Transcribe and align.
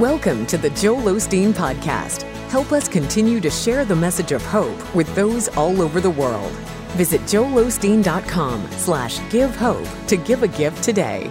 Welcome 0.00 0.46
to 0.46 0.56
the 0.56 0.70
Joel 0.70 1.02
Osteen 1.02 1.52
Podcast. 1.52 2.22
Help 2.48 2.72
us 2.72 2.88
continue 2.88 3.38
to 3.38 3.50
share 3.50 3.84
the 3.84 3.94
message 3.94 4.32
of 4.32 4.42
hope 4.46 4.94
with 4.94 5.14
those 5.14 5.48
all 5.48 5.82
over 5.82 6.00
the 6.00 6.08
world. 6.08 6.50
Visit 6.96 7.20
joelosteen.com 7.20 8.66
slash 8.70 9.20
give 9.30 9.54
hope 9.54 9.86
to 10.06 10.16
give 10.16 10.42
a 10.42 10.48
gift 10.48 10.82
today. 10.82 11.28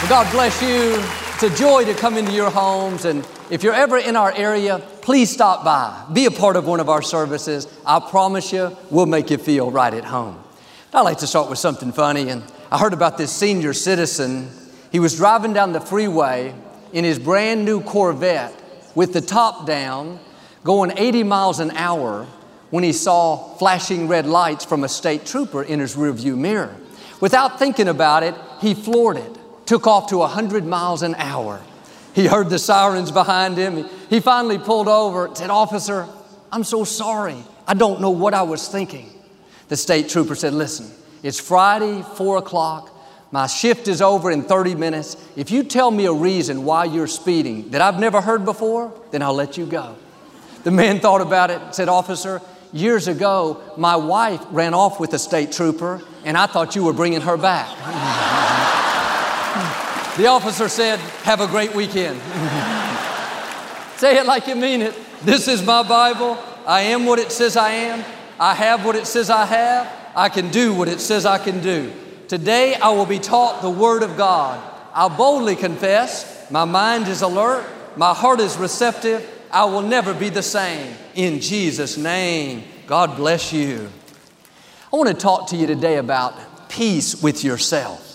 Well, 0.00 0.08
God 0.08 0.32
bless 0.32 0.62
you. 0.62 0.94
It's 1.34 1.42
a 1.42 1.54
joy 1.54 1.84
to 1.84 1.92
come 1.92 2.16
into 2.16 2.32
your 2.32 2.48
homes. 2.48 3.04
And 3.04 3.28
if 3.50 3.62
you're 3.62 3.74
ever 3.74 3.98
in 3.98 4.16
our 4.16 4.32
area, 4.32 4.80
please 5.06 5.30
stop 5.30 5.64
by. 5.64 6.04
Be 6.12 6.26
a 6.26 6.32
part 6.32 6.56
of 6.56 6.66
one 6.66 6.80
of 6.80 6.88
our 6.88 7.00
services. 7.00 7.68
I 7.86 8.00
promise 8.00 8.52
you, 8.52 8.76
we'll 8.90 9.06
make 9.06 9.30
you 9.30 9.38
feel 9.38 9.70
right 9.70 9.94
at 9.94 10.04
home. 10.04 10.42
I 10.92 11.02
like 11.02 11.18
to 11.18 11.28
start 11.28 11.48
with 11.48 11.60
something 11.60 11.92
funny. 11.92 12.28
And 12.28 12.42
I 12.72 12.78
heard 12.78 12.92
about 12.92 13.16
this 13.16 13.30
senior 13.30 13.72
citizen. 13.72 14.50
He 14.90 14.98
was 14.98 15.16
driving 15.16 15.52
down 15.52 15.70
the 15.70 15.80
freeway 15.80 16.52
in 16.92 17.04
his 17.04 17.20
brand 17.20 17.64
new 17.64 17.82
Corvette 17.82 18.52
with 18.96 19.12
the 19.12 19.20
top 19.20 19.64
down, 19.64 20.18
going 20.64 20.92
80 20.96 21.22
miles 21.22 21.60
an 21.60 21.70
hour 21.70 22.26
when 22.70 22.82
he 22.82 22.92
saw 22.92 23.54
flashing 23.58 24.08
red 24.08 24.26
lights 24.26 24.64
from 24.64 24.82
a 24.82 24.88
state 24.88 25.24
trooper 25.24 25.62
in 25.62 25.78
his 25.78 25.94
rearview 25.94 26.36
mirror. 26.36 26.74
Without 27.20 27.60
thinking 27.60 27.86
about 27.86 28.24
it, 28.24 28.34
he 28.60 28.74
floored 28.74 29.18
it 29.18 29.38
took 29.66 29.86
off 29.86 30.08
to 30.08 30.18
100 30.18 30.64
miles 30.64 31.02
an 31.02 31.14
hour. 31.16 31.60
He 32.16 32.26
heard 32.26 32.48
the 32.48 32.58
sirens 32.58 33.10
behind 33.10 33.58
him. 33.58 33.84
He 34.08 34.20
finally 34.20 34.56
pulled 34.56 34.88
over 34.88 35.26
and 35.26 35.36
said, 35.36 35.50
Officer, 35.50 36.08
I'm 36.50 36.64
so 36.64 36.82
sorry. 36.82 37.36
I 37.68 37.74
don't 37.74 38.00
know 38.00 38.08
what 38.08 38.32
I 38.32 38.40
was 38.40 38.68
thinking. 38.68 39.10
The 39.68 39.76
state 39.76 40.08
trooper 40.08 40.34
said, 40.34 40.54
Listen, 40.54 40.90
it's 41.22 41.38
Friday, 41.38 42.02
4 42.14 42.38
o'clock. 42.38 42.90
My 43.32 43.46
shift 43.46 43.86
is 43.86 44.00
over 44.00 44.30
in 44.30 44.44
30 44.44 44.76
minutes. 44.76 45.18
If 45.36 45.50
you 45.50 45.62
tell 45.62 45.90
me 45.90 46.06
a 46.06 46.12
reason 46.12 46.64
why 46.64 46.86
you're 46.86 47.06
speeding 47.06 47.68
that 47.72 47.82
I've 47.82 48.00
never 48.00 48.22
heard 48.22 48.46
before, 48.46 48.98
then 49.10 49.20
I'll 49.20 49.34
let 49.34 49.58
you 49.58 49.66
go. 49.66 49.94
The 50.64 50.70
man 50.70 51.00
thought 51.00 51.20
about 51.20 51.50
it, 51.50 51.60
and 51.60 51.74
said, 51.74 51.90
Officer, 51.90 52.40
years 52.72 53.08
ago, 53.08 53.60
my 53.76 53.96
wife 53.96 54.40
ran 54.52 54.72
off 54.72 54.98
with 54.98 55.12
a 55.12 55.18
state 55.18 55.52
trooper, 55.52 56.00
and 56.24 56.38
I 56.38 56.46
thought 56.46 56.76
you 56.76 56.84
were 56.84 56.94
bringing 56.94 57.20
her 57.20 57.36
back. 57.36 58.86
The 60.16 60.28
officer 60.28 60.68
said, 60.70 60.98
Have 61.24 61.42
a 61.42 61.46
great 61.46 61.74
weekend. 61.74 62.18
Say 63.98 64.16
it 64.16 64.24
like 64.24 64.46
you 64.46 64.56
mean 64.56 64.80
it. 64.80 64.94
This 65.22 65.46
is 65.46 65.62
my 65.62 65.82
Bible. 65.82 66.38
I 66.66 66.80
am 66.82 67.04
what 67.04 67.18
it 67.18 67.30
says 67.30 67.54
I 67.54 67.70
am. 67.70 68.02
I 68.40 68.54
have 68.54 68.84
what 68.84 68.96
it 68.96 69.06
says 69.06 69.28
I 69.28 69.44
have. 69.44 69.92
I 70.14 70.30
can 70.30 70.50
do 70.50 70.72
what 70.72 70.88
it 70.88 71.00
says 71.00 71.26
I 71.26 71.36
can 71.36 71.60
do. 71.60 71.92
Today 72.28 72.76
I 72.76 72.88
will 72.90 73.04
be 73.04 73.18
taught 73.18 73.60
the 73.60 73.68
Word 73.68 74.02
of 74.02 74.16
God. 74.16 74.58
I'll 74.94 75.10
boldly 75.10 75.54
confess. 75.54 76.50
My 76.50 76.64
mind 76.64 77.08
is 77.08 77.20
alert. 77.20 77.66
My 77.96 78.14
heart 78.14 78.40
is 78.40 78.56
receptive. 78.56 79.22
I 79.50 79.66
will 79.66 79.82
never 79.82 80.14
be 80.14 80.30
the 80.30 80.42
same. 80.42 80.94
In 81.14 81.40
Jesus' 81.40 81.98
name, 81.98 82.64
God 82.86 83.16
bless 83.16 83.52
you. 83.52 83.90
I 84.90 84.96
want 84.96 85.10
to 85.10 85.14
talk 85.14 85.48
to 85.50 85.56
you 85.56 85.66
today 85.66 85.98
about 85.98 86.70
peace 86.70 87.22
with 87.22 87.44
yourself. 87.44 88.05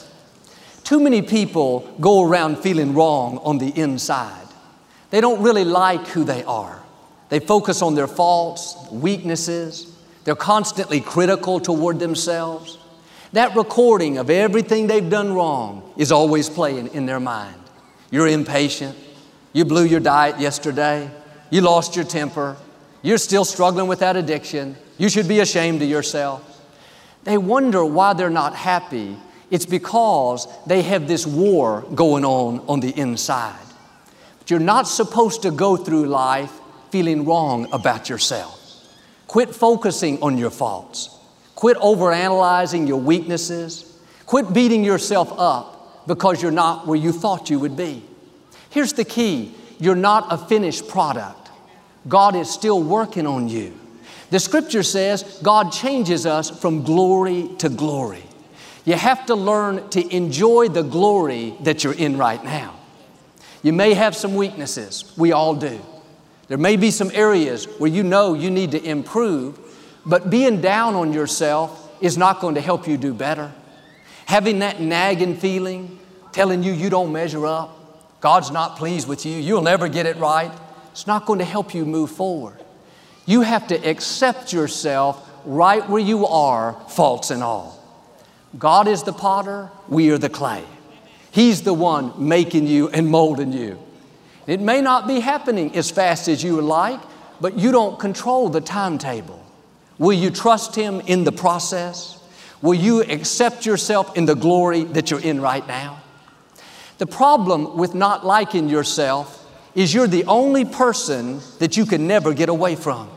Too 0.92 1.00
many 1.00 1.22
people 1.22 1.90
go 2.02 2.22
around 2.22 2.58
feeling 2.58 2.94
wrong 2.94 3.38
on 3.46 3.60
the 3.60 3.70
inside. 3.80 4.46
They 5.10 5.22
don't 5.22 5.42
really 5.42 5.64
like 5.64 6.06
who 6.08 6.26
they 6.26 6.44
are. 6.44 6.84
They 7.30 7.40
focus 7.40 7.82
on 7.82 7.96
their 7.96 8.10
faults, 8.10 8.76
weaknesses. 8.92 9.90
They're 10.26 10.36
constantly 10.36 11.00
critical 11.00 11.62
toward 11.62 12.00
themselves. 12.00 12.78
That 13.32 13.56
recording 13.56 14.18
of 14.18 14.30
everything 14.30 14.88
they've 14.88 15.10
done 15.10 15.34
wrong 15.34 15.94
is 15.96 16.12
always 16.12 16.50
playing 16.50 16.88
in 16.88 17.06
their 17.06 17.22
mind. 17.22 17.56
You're 18.10 18.28
impatient. 18.28 18.98
You 19.54 19.64
blew 19.64 19.86
your 19.86 20.02
diet 20.02 20.42
yesterday. 20.42 21.10
You 21.52 21.62
lost 21.62 21.96
your 21.96 22.04
temper. 22.04 22.58
You're 23.02 23.18
still 23.18 23.46
struggling 23.46 23.88
with 23.88 24.00
that 24.00 24.18
addiction. 24.18 24.76
You 24.98 25.08
should 25.08 25.30
be 25.30 25.40
ashamed 25.40 25.82
of 25.82 25.88
yourself. 25.88 26.62
They 27.24 27.38
wonder 27.38 27.86
why 27.86 28.12
they're 28.12 28.30
not 28.30 28.56
happy 28.56 29.16
it's 29.52 29.66
because 29.66 30.48
they 30.66 30.82
have 30.82 31.08
this 31.08 31.28
war 31.28 31.86
going 31.94 32.24
on 32.26 32.62
on 32.68 32.80
the 32.80 32.90
inside. 32.98 33.60
But 34.40 34.50
you're 34.50 34.60
not 34.60 34.88
supposed 34.88 35.44
to 35.44 35.52
go 35.52 35.76
through 35.76 36.06
life 36.06 36.52
feeling 36.90 37.26
wrong 37.26 37.72
about 37.74 38.10
yourself. 38.10 38.58
Quit 39.28 39.54
focusing 39.54 40.22
on 40.24 40.38
your 40.38 40.50
faults. 40.50 41.10
Quit 41.56 41.78
overanalyzing 41.78 42.88
your 42.88 43.00
weaknesses. 43.00 44.00
Quit 44.26 44.54
beating 44.54 44.84
yourself 44.84 45.32
up 45.38 46.08
because 46.08 46.42
you're 46.42 46.52
not 46.52 46.88
where 46.88 46.98
you 46.98 47.12
thought 47.12 47.50
you 47.50 47.60
would 47.60 47.76
be. 47.76 48.04
Here's 48.70 48.94
the 48.94 49.06
key 49.06 49.54
you're 49.80 49.96
not 49.96 50.28
a 50.32 50.38
finished 50.38 50.88
product. 50.88 51.50
God 52.08 52.36
is 52.36 52.50
still 52.50 52.82
working 52.82 53.28
on 53.28 53.50
you. 53.50 53.78
The 54.30 54.40
scripture 54.40 54.84
says 54.84 55.40
God 55.44 55.72
changes 55.72 56.26
us 56.26 56.50
from 56.50 56.84
glory 56.84 57.50
to 57.60 57.68
glory. 57.68 58.24
You 58.86 58.96
have 58.96 59.28
to 59.28 59.36
learn 59.36 59.90
to 59.90 60.16
enjoy 60.16 60.70
the 60.70 60.82
glory 60.82 61.56
that 61.62 61.84
you're 61.84 61.94
in 61.94 62.18
right 62.18 62.44
now. 62.44 62.76
You 63.64 63.74
may 63.74 63.94
have 63.94 64.16
some 64.16 64.36
weaknesses, 64.36 65.14
we 65.18 65.32
all 65.32 65.56
do. 65.56 65.80
There 66.48 66.58
may 66.58 66.76
be 66.76 66.92
some 66.92 67.12
areas 67.14 67.66
where 67.78 67.90
you 67.90 68.04
know 68.04 68.34
you 68.34 68.50
need 68.50 68.72
to 68.72 68.84
improve, 68.84 69.60
but 70.06 70.30
being 70.30 70.62
down 70.62 70.96
on 70.96 71.14
yourself 71.14 71.90
is 72.02 72.18
not 72.18 72.42
going 72.42 72.56
to 72.56 72.62
help 72.62 72.88
you 72.88 72.98
do 72.98 73.14
better. 73.14 73.52
Having 74.26 74.60
that 74.60 74.82
nagging 74.82 75.38
feeling, 75.38 76.00
telling 76.32 76.64
you 76.64 76.74
you 76.74 76.90
don't 76.90 77.12
measure 77.12 77.46
up, 77.46 78.20
God's 78.20 78.52
not 78.52 78.78
pleased 78.78 79.08
with 79.08 79.26
you, 79.26 79.34
you'll 79.38 79.62
never 79.62 79.88
get 79.88 80.06
it 80.06 80.18
right, 80.18 80.52
it's 80.92 81.08
not 81.08 81.26
going 81.26 81.40
to 81.40 81.46
help 81.46 81.74
you 81.74 81.86
move 81.86 82.12
forward. 82.12 82.58
You 83.26 83.42
have 83.42 83.68
to 83.68 83.76
accept 83.76 84.52
yourself 84.52 85.30
right 85.46 85.88
where 85.88 86.02
you 86.02 86.26
are, 86.26 86.74
faults 86.90 87.32
and 87.32 87.44
all. 87.44 87.81
God 88.58 88.88
is 88.88 89.04
the 89.04 89.14
potter, 89.14 89.70
we 89.88 90.12
are 90.12 90.18
the 90.18 90.30
clay. 90.30 90.64
He's 91.32 91.62
the 91.62 91.74
one 91.74 92.28
making 92.28 92.68
you 92.68 92.90
and 92.90 93.08
molding 93.08 93.54
you. 93.54 93.80
It 94.48 94.60
may 94.60 94.82
not 94.82 95.08
be 95.08 95.22
happening 95.22 95.76
as 95.76 95.90
fast 95.90 96.28
as 96.28 96.44
you 96.44 96.56
would 96.56 96.66
like, 96.66 97.00
but 97.40 97.58
you 97.58 97.72
don't 97.72 98.00
control 98.00 98.50
the 98.50 98.62
timetable. 98.62 99.44
Will 99.98 100.14
you 100.14 100.30
trust 100.30 100.76
Him 100.76 101.00
in 101.02 101.24
the 101.24 101.32
process? 101.32 102.20
Will 102.62 102.74
you 102.74 103.02
accept 103.02 103.66
yourself 103.66 104.18
in 104.18 104.26
the 104.26 104.36
glory 104.36 104.84
that 104.84 105.10
you're 105.10 105.22
in 105.22 105.40
right 105.42 105.66
now? 105.68 106.02
The 106.98 107.08
problem 107.08 107.78
with 107.78 107.96
not 107.96 108.26
liking 108.26 108.68
yourself 108.68 109.38
is 109.74 109.94
you're 109.94 110.08
the 110.08 110.26
only 110.26 110.66
person 110.66 111.40
that 111.60 111.78
you 111.78 111.86
can 111.86 112.08
never 112.08 112.34
get 112.34 112.50
away 112.50 112.76
from. 112.76 113.10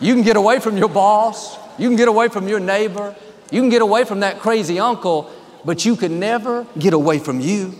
You 0.00 0.14
can 0.14 0.22
get 0.22 0.36
away 0.36 0.60
from 0.60 0.76
your 0.76 0.88
boss, 0.88 1.56
you 1.78 1.88
can 1.88 1.96
get 1.96 2.08
away 2.08 2.28
from 2.28 2.46
your 2.46 2.60
neighbor, 2.60 3.16
you 3.52 3.60
can 3.60 3.68
get 3.68 3.82
away 3.82 4.04
from 4.04 4.20
that 4.20 4.40
crazy 4.40 4.80
uncle, 4.80 5.30
but 5.64 5.84
you 5.84 5.94
can 5.94 6.18
never 6.18 6.66
get 6.78 6.94
away 6.94 7.18
from 7.18 7.38
you. 7.38 7.74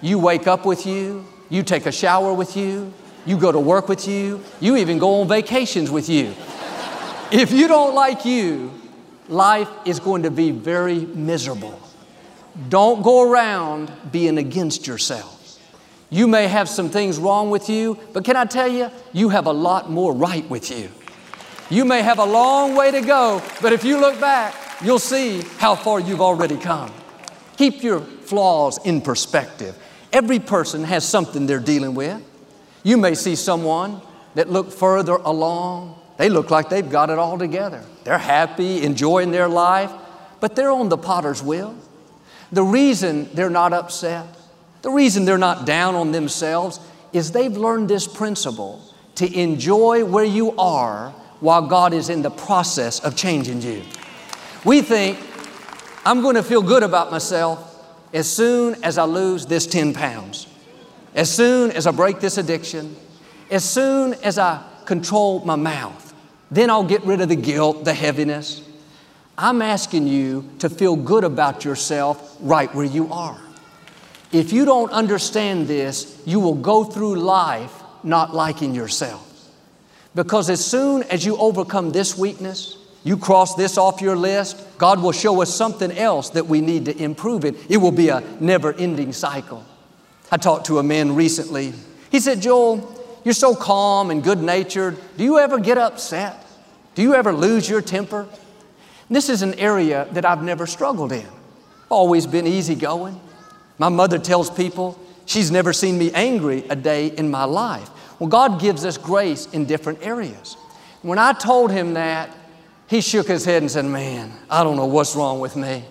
You 0.00 0.18
wake 0.18 0.48
up 0.48 0.66
with 0.66 0.84
you, 0.84 1.24
you 1.48 1.62
take 1.62 1.86
a 1.86 1.92
shower 1.92 2.34
with 2.34 2.56
you, 2.56 2.92
you 3.24 3.38
go 3.38 3.52
to 3.52 3.60
work 3.60 3.88
with 3.88 4.08
you, 4.08 4.42
you 4.58 4.76
even 4.76 4.98
go 4.98 5.20
on 5.20 5.28
vacations 5.28 5.92
with 5.92 6.08
you. 6.08 6.34
if 7.30 7.52
you 7.52 7.68
don't 7.68 7.94
like 7.94 8.24
you, 8.24 8.72
life 9.28 9.68
is 9.84 10.00
going 10.00 10.24
to 10.24 10.30
be 10.30 10.50
very 10.50 11.06
miserable. 11.06 11.80
Don't 12.68 13.02
go 13.02 13.30
around 13.30 13.92
being 14.10 14.38
against 14.38 14.88
yourself. 14.88 15.38
You 16.10 16.26
may 16.26 16.48
have 16.48 16.68
some 16.68 16.90
things 16.90 17.18
wrong 17.18 17.48
with 17.48 17.70
you, 17.70 17.96
but 18.12 18.24
can 18.24 18.34
I 18.34 18.44
tell 18.44 18.68
you, 18.68 18.90
you 19.12 19.28
have 19.28 19.46
a 19.46 19.52
lot 19.52 19.88
more 19.88 20.12
right 20.12 20.48
with 20.50 20.70
you. 20.70 20.90
You 21.70 21.84
may 21.84 22.02
have 22.02 22.18
a 22.18 22.26
long 22.26 22.74
way 22.74 22.90
to 22.90 23.00
go, 23.00 23.40
but 23.62 23.72
if 23.72 23.84
you 23.84 23.98
look 23.98 24.20
back, 24.20 24.54
you'll 24.82 24.98
see 24.98 25.42
how 25.58 25.74
far 25.74 26.00
you've 26.00 26.20
already 26.20 26.56
come. 26.56 26.92
Keep 27.56 27.82
your 27.82 28.00
flaws 28.00 28.78
in 28.84 29.00
perspective. 29.00 29.76
Every 30.12 30.38
person 30.38 30.84
has 30.84 31.08
something 31.08 31.46
they're 31.46 31.60
dealing 31.60 31.94
with. 31.94 32.22
You 32.82 32.96
may 32.96 33.14
see 33.14 33.36
someone 33.36 34.00
that 34.34 34.50
look 34.50 34.72
further 34.72 35.14
along. 35.14 35.98
They 36.16 36.28
look 36.28 36.50
like 36.50 36.68
they've 36.68 36.88
got 36.88 37.10
it 37.10 37.18
all 37.18 37.38
together. 37.38 37.82
They're 38.04 38.18
happy, 38.18 38.82
enjoying 38.82 39.30
their 39.30 39.48
life, 39.48 39.90
but 40.40 40.56
they're 40.56 40.70
on 40.70 40.88
the 40.88 40.98
potter's 40.98 41.42
wheel. 41.42 41.76
The 42.50 42.62
reason 42.62 43.30
they're 43.32 43.50
not 43.50 43.72
upset, 43.72 44.26
the 44.82 44.90
reason 44.90 45.24
they're 45.24 45.38
not 45.38 45.64
down 45.64 45.94
on 45.94 46.12
themselves 46.12 46.80
is 47.12 47.32
they've 47.32 47.56
learned 47.56 47.88
this 47.88 48.06
principle 48.06 48.82
to 49.14 49.38
enjoy 49.38 50.04
where 50.04 50.24
you 50.24 50.52
are 50.58 51.10
while 51.40 51.66
God 51.66 51.92
is 51.92 52.08
in 52.08 52.22
the 52.22 52.30
process 52.30 53.00
of 53.00 53.16
changing 53.16 53.62
you. 53.62 53.82
We 54.64 54.80
think, 54.80 55.18
I'm 56.04 56.22
going 56.22 56.36
to 56.36 56.42
feel 56.42 56.62
good 56.62 56.84
about 56.84 57.10
myself 57.10 57.68
as 58.12 58.30
soon 58.30 58.82
as 58.84 58.96
I 58.96 59.04
lose 59.04 59.46
this 59.46 59.66
10 59.66 59.92
pounds, 59.92 60.46
as 61.14 61.34
soon 61.34 61.72
as 61.72 61.86
I 61.86 61.90
break 61.90 62.20
this 62.20 62.38
addiction, 62.38 62.94
as 63.50 63.68
soon 63.68 64.14
as 64.22 64.38
I 64.38 64.62
control 64.84 65.44
my 65.44 65.56
mouth. 65.56 66.14
Then 66.50 66.70
I'll 66.70 66.84
get 66.84 67.02
rid 67.04 67.20
of 67.20 67.28
the 67.28 67.36
guilt, 67.36 67.84
the 67.84 67.94
heaviness. 67.94 68.62
I'm 69.36 69.62
asking 69.62 70.06
you 70.06 70.48
to 70.60 70.68
feel 70.68 70.94
good 70.94 71.24
about 71.24 71.64
yourself 71.64 72.36
right 72.40 72.72
where 72.74 72.84
you 72.84 73.12
are. 73.12 73.40
If 74.30 74.52
you 74.52 74.64
don't 74.64 74.92
understand 74.92 75.66
this, 75.66 76.22
you 76.24 76.38
will 76.38 76.54
go 76.54 76.84
through 76.84 77.16
life 77.16 77.82
not 78.04 78.34
liking 78.34 78.74
yourself. 78.74 79.28
Because 80.14 80.50
as 80.50 80.64
soon 80.64 81.02
as 81.04 81.24
you 81.24 81.36
overcome 81.36 81.90
this 81.90 82.16
weakness, 82.16 82.76
you 83.04 83.16
cross 83.16 83.54
this 83.54 83.76
off 83.78 84.00
your 84.00 84.16
list, 84.16 84.64
God 84.78 85.02
will 85.02 85.12
show 85.12 85.42
us 85.42 85.52
something 85.52 85.90
else 85.90 86.30
that 86.30 86.46
we 86.46 86.60
need 86.60 86.84
to 86.84 86.96
improve 86.96 87.44
in. 87.44 87.56
It 87.68 87.78
will 87.78 87.92
be 87.92 88.08
a 88.08 88.22
never 88.38 88.72
ending 88.72 89.12
cycle. 89.12 89.64
I 90.30 90.36
talked 90.36 90.66
to 90.66 90.78
a 90.78 90.82
man 90.82 91.14
recently. 91.14 91.72
He 92.10 92.20
said, 92.20 92.40
Joel, 92.40 93.20
you're 93.24 93.34
so 93.34 93.54
calm 93.54 94.10
and 94.10 94.22
good 94.22 94.42
natured. 94.42 94.98
Do 95.16 95.24
you 95.24 95.38
ever 95.38 95.58
get 95.58 95.78
upset? 95.78 96.46
Do 96.94 97.02
you 97.02 97.14
ever 97.14 97.32
lose 97.32 97.68
your 97.68 97.82
temper? 97.82 98.28
This 99.10 99.28
is 99.28 99.42
an 99.42 99.54
area 99.54 100.06
that 100.12 100.24
I've 100.24 100.42
never 100.42 100.66
struggled 100.66 101.12
in. 101.12 101.26
Always 101.88 102.26
been 102.26 102.46
easygoing. 102.46 103.20
My 103.78 103.88
mother 103.88 104.18
tells 104.18 104.48
people 104.48 104.98
she's 105.26 105.50
never 105.50 105.72
seen 105.72 105.98
me 105.98 106.10
angry 106.12 106.64
a 106.70 106.76
day 106.76 107.08
in 107.08 107.30
my 107.30 107.44
life. 107.44 107.90
Well, 108.18 108.28
God 108.28 108.60
gives 108.60 108.84
us 108.84 108.96
grace 108.96 109.46
in 109.52 109.66
different 109.66 110.06
areas. 110.06 110.56
When 111.02 111.18
I 111.18 111.32
told 111.32 111.70
him 111.70 111.94
that, 111.94 112.30
he 112.92 113.00
shook 113.00 113.26
his 113.26 113.46
head 113.46 113.62
and 113.62 113.70
said, 113.70 113.86
Man, 113.86 114.30
I 114.50 114.62
don't 114.62 114.76
know 114.76 114.84
what's 114.84 115.16
wrong 115.16 115.40
with 115.40 115.56
me. 115.56 115.82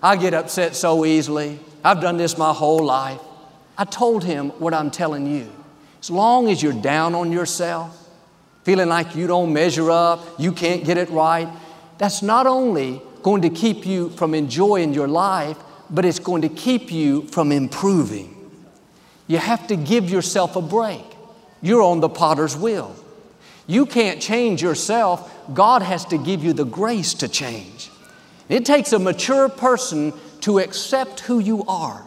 I 0.00 0.14
get 0.14 0.34
upset 0.34 0.76
so 0.76 1.04
easily. 1.04 1.58
I've 1.84 2.00
done 2.00 2.16
this 2.16 2.38
my 2.38 2.52
whole 2.52 2.84
life. 2.84 3.18
I 3.76 3.84
told 3.84 4.22
him 4.22 4.50
what 4.60 4.72
I'm 4.72 4.92
telling 4.92 5.26
you. 5.26 5.50
As 5.98 6.10
long 6.10 6.48
as 6.48 6.62
you're 6.62 6.72
down 6.72 7.16
on 7.16 7.32
yourself, 7.32 8.08
feeling 8.62 8.88
like 8.88 9.16
you 9.16 9.26
don't 9.26 9.52
measure 9.52 9.90
up, 9.90 10.24
you 10.38 10.52
can't 10.52 10.84
get 10.84 10.96
it 10.96 11.10
right, 11.10 11.48
that's 11.98 12.22
not 12.22 12.46
only 12.46 13.02
going 13.24 13.42
to 13.42 13.50
keep 13.50 13.84
you 13.84 14.10
from 14.10 14.32
enjoying 14.32 14.94
your 14.94 15.08
life, 15.08 15.56
but 15.90 16.04
it's 16.04 16.20
going 16.20 16.42
to 16.42 16.48
keep 16.48 16.92
you 16.92 17.22
from 17.22 17.50
improving. 17.50 18.30
You 19.26 19.38
have 19.38 19.66
to 19.66 19.76
give 19.76 20.08
yourself 20.08 20.54
a 20.54 20.62
break. 20.62 21.04
You're 21.62 21.82
on 21.82 21.98
the 21.98 22.08
potter's 22.08 22.56
wheel. 22.56 22.94
You 23.66 23.86
can't 23.86 24.20
change 24.20 24.62
yourself. 24.62 25.32
God 25.54 25.82
has 25.82 26.04
to 26.06 26.18
give 26.18 26.44
you 26.44 26.52
the 26.52 26.64
grace 26.64 27.14
to 27.14 27.28
change. 27.28 27.90
It 28.48 28.64
takes 28.64 28.92
a 28.92 28.98
mature 28.98 29.48
person 29.48 30.12
to 30.40 30.58
accept 30.58 31.20
who 31.20 31.38
you 31.38 31.64
are, 31.64 32.04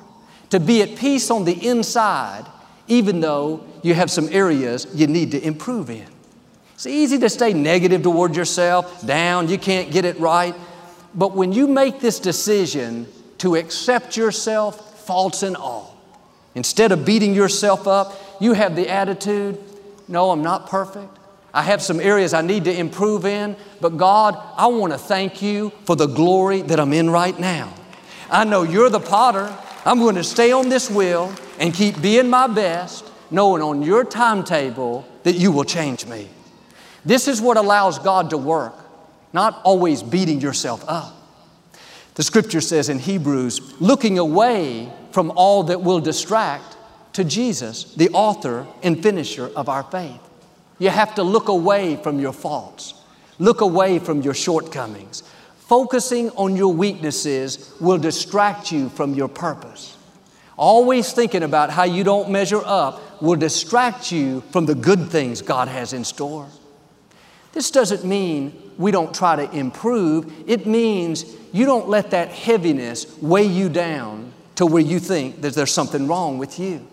to 0.52 0.60
be 0.60 0.84
at 0.84 0.98
peace 0.98 1.32
on 1.32 1.46
the 1.46 1.68
inside, 1.68 2.46
even 2.88 3.20
though 3.22 3.66
you 3.82 3.96
have 3.96 4.12
some 4.12 4.30
areas 4.32 4.88
you 4.94 5.08
need 5.08 5.32
to 5.32 5.44
improve 5.44 5.90
in. 5.90 6.06
It's 6.76 6.86
easy 6.86 7.18
to 7.20 7.30
stay 7.30 7.54
negative 7.54 8.04
toward 8.04 8.36
yourself, 8.36 9.04
down, 9.06 9.50
you 9.50 9.58
can't 9.58 9.92
get 9.92 10.06
it 10.06 10.20
right. 10.20 10.54
But 11.16 11.36
when 11.36 11.52
you 11.52 11.68
make 11.68 12.00
this 12.00 12.20
decision 12.20 13.08
to 13.40 13.56
accept 13.56 14.16
yourself, 14.16 15.06
faults 15.06 15.42
and 15.42 15.58
all, 15.58 15.98
instead 16.54 16.92
of 16.92 17.04
beating 17.04 17.34
yourself 17.34 17.88
up, 17.88 18.16
you 18.40 18.54
have 18.54 18.76
the 18.76 18.88
attitude, 18.88 19.58
no, 20.08 20.30
I'm 20.30 20.44
not 20.44 20.70
perfect. 20.70 21.17
I 21.58 21.64
have 21.64 21.82
some 21.82 22.00
areas 22.00 22.36
I 22.36 22.44
need 22.44 22.66
to 22.66 22.80
improve 22.80 23.26
in, 23.26 23.56
but 23.82 23.98
God, 23.98 24.40
I 24.58 24.68
want 24.68 24.94
to 24.94 25.00
thank 25.00 25.42
you 25.42 25.72
for 25.86 25.96
the 25.96 26.06
glory 26.06 26.62
that 26.62 26.80
I'm 26.80 26.94
in 26.94 27.10
right 27.10 27.38
now. 27.40 27.74
I 28.30 28.44
know 28.44 28.62
you're 28.62 28.92
the 28.92 29.00
potter. 29.00 29.52
I'm 29.84 29.98
going 29.98 30.14
to 30.18 30.24
stay 30.24 30.52
on 30.52 30.70
this 30.70 30.92
wheel 30.92 31.34
and 31.60 31.74
keep 31.74 32.00
being 32.00 32.30
my 32.30 32.46
best, 32.46 33.10
knowing 33.32 33.64
on 33.64 33.82
your 33.82 34.06
timetable 34.06 35.04
that 35.24 35.34
you 35.34 35.52
will 35.52 35.64
change 35.64 36.06
me. 36.06 36.30
This 37.04 37.28
is 37.28 37.42
what 37.42 37.58
allows 37.58 37.98
God 37.98 38.30
to 38.30 38.38
work, 38.38 38.76
not 39.34 39.60
always 39.64 40.04
beating 40.04 40.40
yourself 40.40 40.86
up. 40.88 41.16
The 42.14 42.22
scripture 42.24 42.62
says 42.62 42.88
in 42.88 43.00
Hebrews, 43.00 43.82
looking 43.82 44.20
away 44.20 44.94
from 45.12 45.32
all 45.32 45.64
that 45.64 45.82
will 45.82 46.02
distract 46.02 46.78
to 47.14 47.24
Jesus, 47.24 47.96
the 47.96 48.10
author 48.10 48.68
and 48.84 49.02
finisher 49.02 49.50
of 49.56 49.70
our 49.70 49.82
faith. 49.82 50.22
You 50.80 50.90
have 50.90 51.16
to 51.16 51.24
look 51.24 51.48
away 51.48 51.96
from 51.96 52.20
your 52.20 52.34
faults, 52.34 52.94
look 53.40 53.62
away 53.62 54.00
from 54.00 54.22
your 54.22 54.34
shortcomings. 54.34 55.24
Focusing 55.58 56.30
on 56.32 56.56
your 56.56 56.74
weaknesses 56.74 57.74
will 57.82 57.98
distract 57.98 58.72
you 58.72 58.88
from 58.90 59.14
your 59.14 59.28
purpose. 59.28 59.98
Always 60.56 61.12
thinking 61.12 61.44
about 61.44 61.70
how 61.70 61.84
you 61.84 62.04
don't 62.04 62.30
measure 62.30 62.62
up 62.64 63.22
will 63.22 63.36
distract 63.36 64.12
you 64.12 64.42
from 64.52 64.66
the 64.66 64.76
good 64.76 65.10
things 65.10 65.42
God 65.42 65.68
has 65.68 65.94
in 65.94 66.04
store. 66.04 66.48
This 67.52 67.70
doesn't 67.70 68.06
mean 68.06 68.54
we 68.78 68.92
don't 68.92 69.14
try 69.14 69.36
to 69.36 69.52
improve, 69.52 70.32
it 70.48 70.66
means 70.66 71.26
you 71.52 71.66
don't 71.66 71.90
let 71.90 72.12
that 72.12 72.30
heaviness 72.30 73.18
weigh 73.22 73.48
you 73.48 73.68
down 73.68 74.32
to 74.56 74.66
where 74.66 74.84
you 74.84 75.00
think 75.00 75.42
that 75.42 75.54
there's 75.54 75.74
something 75.74 76.08
wrong 76.08 76.38
with 76.38 76.60
you. 76.60 76.86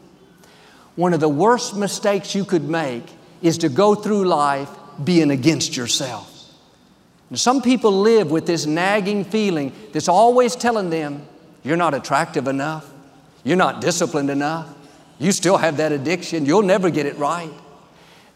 One 0.97 1.13
of 1.13 1.21
the 1.21 1.29
worst 1.29 1.77
mistakes 1.77 2.35
you 2.35 2.45
could 2.45 2.65
make 2.69 3.05
is 3.45 3.59
to 3.59 3.69
go 3.69 3.95
through 3.95 4.25
life 4.25 4.71
being 5.05 5.31
against 5.31 5.77
yourself. 5.77 6.31
And 7.29 7.39
some 7.39 7.61
people 7.61 7.93
live 7.93 8.31
with 8.31 8.47
this 8.47 8.65
nagging 8.65 9.25
feeling 9.25 9.73
that's 9.93 10.09
always 10.09 10.57
telling 10.57 10.89
them, 10.89 11.27
you're 11.63 11.77
not 11.77 11.93
attractive 11.93 12.49
enough, 12.49 12.91
you're 13.45 13.59
not 13.59 13.83
disciplined 13.83 14.31
enough, 14.31 14.75
you 15.19 15.31
still 15.31 15.59
have 15.59 15.77
that 15.77 15.93
addiction, 15.93 16.47
you'll 16.47 16.63
never 16.63 16.89
get 16.89 17.05
it 17.05 17.19
right. 17.19 17.53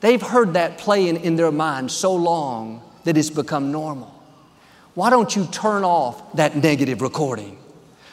They've 0.00 0.20
heard 0.20 0.54
that 0.54 0.76
playing 0.76 1.16
in 1.24 1.36
their 1.36 1.50
mind 1.50 1.90
so 1.90 2.14
long 2.14 2.82
that 3.04 3.16
it's 3.16 3.30
become 3.30 3.72
normal. 3.72 4.14
Why 4.92 5.08
don't 5.08 5.34
you 5.34 5.46
turn 5.46 5.84
off 5.84 6.34
that 6.34 6.54
negative 6.54 7.00
recording? 7.00 7.56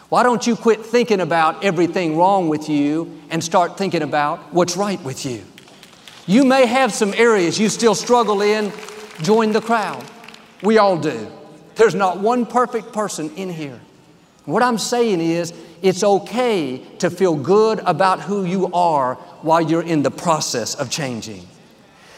Why 0.08 0.24
don't 0.24 0.48
you 0.48 0.56
quit 0.56 0.86
thinking 0.86 1.20
about 1.20 1.66
everything 1.66 2.16
wrong 2.16 2.48
with 2.48 2.70
you 2.70 3.22
and 3.30 3.44
start 3.44 3.78
thinking 3.78 4.02
about 4.02 4.54
what's 4.54 4.78
right 4.78 5.02
with 5.04 5.26
you? 5.26 5.44
You 6.28 6.44
may 6.44 6.66
have 6.66 6.92
some 6.92 7.14
areas 7.14 7.60
you 7.60 7.70
still 7.70 7.96
struggle 7.96 8.42
in. 8.42 8.72
Join 9.22 9.52
the 9.52 9.62
crowd. 9.62 10.04
We 10.64 10.78
all 10.78 10.98
do. 10.98 11.32
There's 11.76 11.94
not 11.94 12.20
one 12.20 12.46
perfect 12.46 12.94
person 12.94 13.30
in 13.36 13.50
here. 13.50 13.80
What 14.46 14.64
I'm 14.64 14.78
saying 14.78 15.22
is, 15.22 15.54
it's 15.82 16.04
okay 16.04 16.78
to 17.00 17.10
feel 17.10 17.36
good 17.36 17.80
about 17.86 18.22
who 18.22 18.46
you 18.46 18.72
are 18.74 19.16
while 19.42 19.62
you're 19.62 19.84
in 19.84 20.02
the 20.02 20.12
process 20.12 20.74
of 20.76 20.90
changing. 20.90 21.46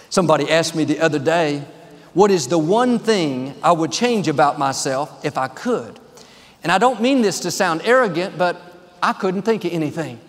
Somebody 0.09 0.49
asked 0.49 0.75
me 0.75 0.85
the 0.85 0.99
other 0.99 1.19
day, 1.19 1.65
What 2.13 2.31
is 2.31 2.47
the 2.47 2.57
one 2.57 2.99
thing 2.99 3.55
I 3.61 3.71
would 3.71 3.91
change 3.91 4.27
about 4.27 4.57
myself 4.57 5.25
if 5.25 5.37
I 5.37 5.47
could? 5.47 5.99
And 6.63 6.71
I 6.71 6.77
don't 6.77 7.01
mean 7.01 7.21
this 7.21 7.41
to 7.41 7.51
sound 7.51 7.81
arrogant, 7.83 8.37
but 8.37 8.61
I 9.01 9.13
couldn't 9.13 9.43
think 9.43 9.65
of 9.65 9.71
anything. 9.71 10.19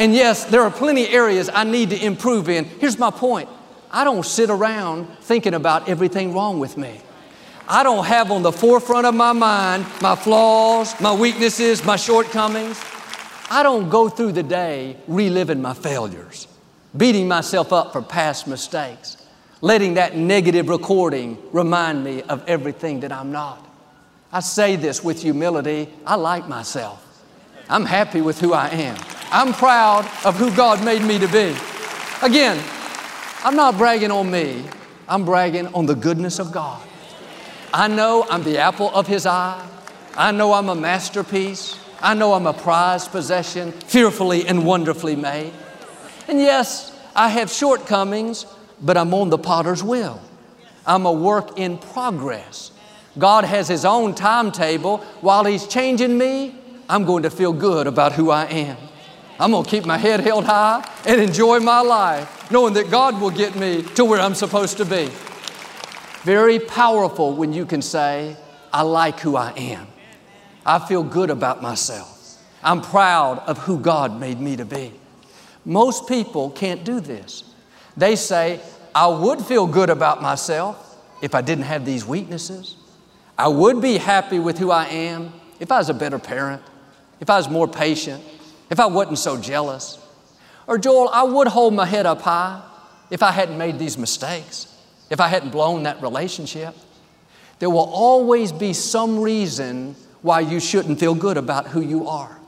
And 0.00 0.14
yes, 0.14 0.46
there 0.46 0.62
are 0.62 0.70
plenty 0.70 1.06
areas 1.08 1.50
I 1.52 1.64
need 1.64 1.90
to 1.90 2.02
improve 2.02 2.48
in. 2.48 2.64
Here's 2.64 2.98
my 2.98 3.10
point 3.10 3.50
I 3.90 4.02
don't 4.02 4.24
sit 4.24 4.48
around 4.48 5.06
thinking 5.20 5.52
about 5.52 5.90
everything 5.90 6.32
wrong 6.32 6.58
with 6.58 6.78
me. 6.78 7.02
I 7.68 7.82
don't 7.82 8.06
have 8.06 8.30
on 8.30 8.42
the 8.42 8.50
forefront 8.50 9.04
of 9.04 9.14
my 9.14 9.32
mind 9.32 9.84
my 10.00 10.16
flaws, 10.16 10.98
my 11.02 11.12
weaknesses, 11.12 11.84
my 11.84 11.96
shortcomings. 11.96 12.82
I 13.50 13.62
don't 13.62 13.90
go 13.90 14.08
through 14.08 14.32
the 14.32 14.42
day 14.42 14.96
reliving 15.06 15.60
my 15.60 15.74
failures, 15.74 16.48
beating 16.96 17.28
myself 17.28 17.70
up 17.70 17.92
for 17.92 18.00
past 18.00 18.46
mistakes, 18.46 19.18
letting 19.60 19.94
that 19.94 20.16
negative 20.16 20.70
recording 20.70 21.36
remind 21.52 22.02
me 22.02 22.22
of 22.22 22.42
everything 22.48 23.00
that 23.00 23.12
I'm 23.12 23.32
not. 23.32 23.66
I 24.32 24.40
say 24.40 24.76
this 24.76 25.04
with 25.04 25.20
humility. 25.20 25.90
I 26.06 26.14
like 26.14 26.48
myself. 26.48 27.06
I'm 27.68 27.84
happy 27.84 28.22
with 28.22 28.40
who 28.40 28.54
I 28.54 28.68
am. 28.68 29.19
I'm 29.32 29.52
proud 29.52 30.10
of 30.24 30.36
who 30.36 30.54
God 30.56 30.84
made 30.84 31.02
me 31.02 31.18
to 31.18 31.28
be. 31.28 31.54
Again, 32.22 32.62
I'm 33.44 33.54
not 33.54 33.78
bragging 33.78 34.10
on 34.10 34.30
me, 34.30 34.64
I'm 35.08 35.24
bragging 35.24 35.68
on 35.68 35.86
the 35.86 35.94
goodness 35.94 36.38
of 36.38 36.52
God. 36.52 36.82
I 37.72 37.86
know 37.86 38.26
I'm 38.28 38.42
the 38.42 38.58
apple 38.58 38.90
of 38.90 39.06
His 39.06 39.26
eye. 39.26 39.64
I 40.16 40.32
know 40.32 40.52
I'm 40.52 40.68
a 40.68 40.74
masterpiece. 40.74 41.78
I 42.00 42.14
know 42.14 42.32
I'm 42.32 42.46
a 42.46 42.52
prized 42.52 43.12
possession, 43.12 43.72
fearfully 43.72 44.46
and 44.46 44.66
wonderfully 44.66 45.14
made. 45.14 45.52
And 46.26 46.40
yes, 46.40 46.98
I 47.14 47.28
have 47.28 47.50
shortcomings, 47.50 48.46
but 48.80 48.96
I'm 48.96 49.14
on 49.14 49.30
the 49.30 49.38
potter's 49.38 49.84
wheel. 49.84 50.20
I'm 50.86 51.06
a 51.06 51.12
work 51.12 51.58
in 51.58 51.78
progress. 51.78 52.72
God 53.18 53.44
has 53.44 53.68
His 53.68 53.84
own 53.84 54.14
timetable. 54.14 54.98
While 55.20 55.44
He's 55.44 55.66
changing 55.68 56.18
me, 56.18 56.56
I'm 56.88 57.04
going 57.04 57.22
to 57.22 57.30
feel 57.30 57.52
good 57.52 57.86
about 57.86 58.12
who 58.12 58.30
I 58.30 58.46
am. 58.46 58.76
I'm 59.40 59.52
going 59.52 59.64
to 59.64 59.70
keep 59.70 59.86
my 59.86 59.96
head 59.96 60.20
held 60.20 60.44
high 60.44 60.86
and 61.06 61.18
enjoy 61.18 61.60
my 61.60 61.80
life, 61.80 62.50
knowing 62.50 62.74
that 62.74 62.90
God 62.90 63.18
will 63.18 63.30
get 63.30 63.56
me 63.56 63.82
to 63.94 64.04
where 64.04 64.20
I'm 64.20 64.34
supposed 64.34 64.76
to 64.76 64.84
be. 64.84 65.10
Very 66.24 66.58
powerful 66.58 67.34
when 67.34 67.54
you 67.54 67.64
can 67.64 67.80
say, 67.80 68.36
I 68.70 68.82
like 68.82 69.18
who 69.20 69.36
I 69.36 69.52
am. 69.52 69.86
I 70.66 70.78
feel 70.78 71.02
good 71.02 71.30
about 71.30 71.62
myself. 71.62 72.38
I'm 72.62 72.82
proud 72.82 73.38
of 73.46 73.56
who 73.56 73.80
God 73.80 74.20
made 74.20 74.38
me 74.38 74.56
to 74.56 74.66
be. 74.66 74.92
Most 75.64 76.06
people 76.06 76.50
can't 76.50 76.84
do 76.84 77.00
this. 77.00 77.44
They 77.96 78.16
say, 78.16 78.60
I 78.94 79.06
would 79.06 79.40
feel 79.40 79.66
good 79.66 79.88
about 79.88 80.20
myself, 80.20 80.98
if 81.22 81.34
I 81.34 81.40
didn't 81.40 81.64
have 81.64 81.86
these 81.86 82.04
weaknesses. 82.04 82.76
I 83.38 83.48
would 83.48 83.80
be 83.80 83.96
happy 83.96 84.38
with 84.38 84.58
who 84.58 84.70
I 84.70 84.84
am 84.84 85.32
if 85.58 85.72
I 85.72 85.78
was 85.78 85.88
a 85.88 85.94
better 85.94 86.18
parent, 86.18 86.60
if 87.20 87.30
I 87.30 87.38
was 87.38 87.48
more 87.48 87.66
patient, 87.66 88.22
if 88.70 88.80
I 88.80 88.86
wasn't 88.86 89.18
so 89.18 89.36
jealous. 89.36 89.98
Or, 90.66 90.78
Joel, 90.78 91.08
I 91.08 91.24
would 91.24 91.48
hold 91.48 91.74
my 91.74 91.84
head 91.84 92.06
up 92.06 92.22
high 92.22 92.62
if 93.10 93.22
I 93.22 93.32
hadn't 93.32 93.58
made 93.58 93.78
these 93.78 93.98
mistakes, 93.98 94.72
if 95.10 95.20
I 95.20 95.28
hadn't 95.28 95.50
blown 95.50 95.82
that 95.82 96.00
relationship. 96.00 96.74
There 97.58 97.68
will 97.68 97.90
always 97.92 98.52
be 98.52 98.72
some 98.72 99.18
reason 99.18 99.96
why 100.22 100.40
you 100.40 100.60
shouldn't 100.60 101.00
feel 101.00 101.14
good 101.14 101.36
about 101.36 101.66
who 101.66 101.80
you 101.80 102.08
are. 102.08 102.38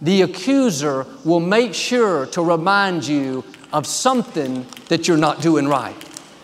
The 0.00 0.22
accuser 0.22 1.06
will 1.24 1.40
make 1.40 1.74
sure 1.74 2.26
to 2.26 2.42
remind 2.42 3.06
you 3.06 3.44
of 3.72 3.86
something 3.86 4.66
that 4.88 5.08
you're 5.08 5.16
not 5.16 5.40
doing 5.40 5.68
right, 5.68 5.96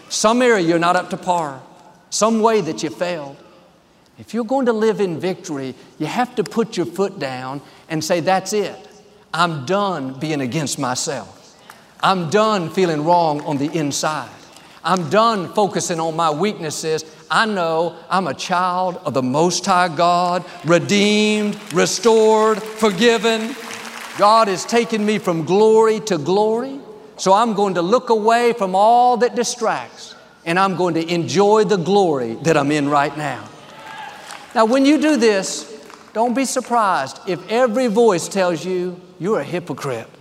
some 0.09 0.43
area 0.43 0.67
you're 0.67 0.79
not 0.79 0.97
up 0.97 1.11
to 1.11 1.17
par, 1.17 1.61
some 2.11 2.41
way 2.41 2.61
that 2.61 2.83
you 2.83 2.91
failed. 2.91 3.37
If 4.19 4.33
you're 4.33 4.45
going 4.45 4.67
to 4.67 4.73
live 4.73 5.01
in 5.01 5.19
victory, 5.19 5.75
you 5.99 6.07
have 6.07 6.37
to 6.37 6.45
put 6.45 6.77
your 6.77 6.87
foot 6.87 7.19
down 7.19 7.61
and 7.89 8.03
say, 8.03 8.21
That's 8.21 8.53
it. 8.53 8.77
I'm 9.35 9.67
done 9.67 10.15
being 10.15 10.41
against 10.41 10.79
myself. 10.79 11.59
I'm 12.01 12.31
done 12.31 12.71
feeling 12.71 13.05
wrong 13.05 13.41
on 13.43 13.59
the 13.59 13.67
inside. 13.77 14.31
I'm 14.85 15.11
done 15.11 15.53
focusing 15.55 15.99
on 15.99 16.15
my 16.15 16.31
weaknesses. 16.31 17.05
I 17.29 17.45
know 17.47 17.97
I'm 18.09 18.29
a 18.29 18.35
child 18.35 19.01
of 19.05 19.13
the 19.13 19.23
Most 19.23 19.67
High 19.67 19.89
God, 19.89 20.45
redeemed, 20.65 21.59
restored, 21.73 22.63
forgiven. 22.63 23.57
God 24.19 24.49
is 24.49 24.65
taking 24.65 25.05
me 25.05 25.19
from 25.19 25.45
glory 25.45 25.99
to 26.01 26.17
glory. 26.17 26.79
So 27.17 27.33
I'm 27.33 27.55
going 27.55 27.75
to 27.75 27.83
look 27.83 28.11
away 28.11 28.53
from 28.53 28.77
all 28.77 29.17
that 29.17 29.35
distracts 29.35 30.15
and 30.45 30.61
I'm 30.61 30.77
going 30.77 30.95
to 30.95 31.13
enjoy 31.13 31.65
the 31.65 31.77
glory 31.79 32.35
that 32.43 32.57
I'm 32.57 32.71
in 32.71 32.89
right 32.89 33.17
now. 33.17 33.49
Now, 34.55 34.67
when 34.67 34.87
you 34.87 35.01
do 35.01 35.17
this, 35.17 35.74
don't 36.15 36.33
be 36.33 36.45
surprised 36.45 37.19
if 37.27 37.47
every 37.51 37.89
voice 37.89 38.29
tells 38.29 38.65
you 38.65 39.01
you're 39.19 39.41
a 39.41 39.45
hypocrite. 39.45 40.09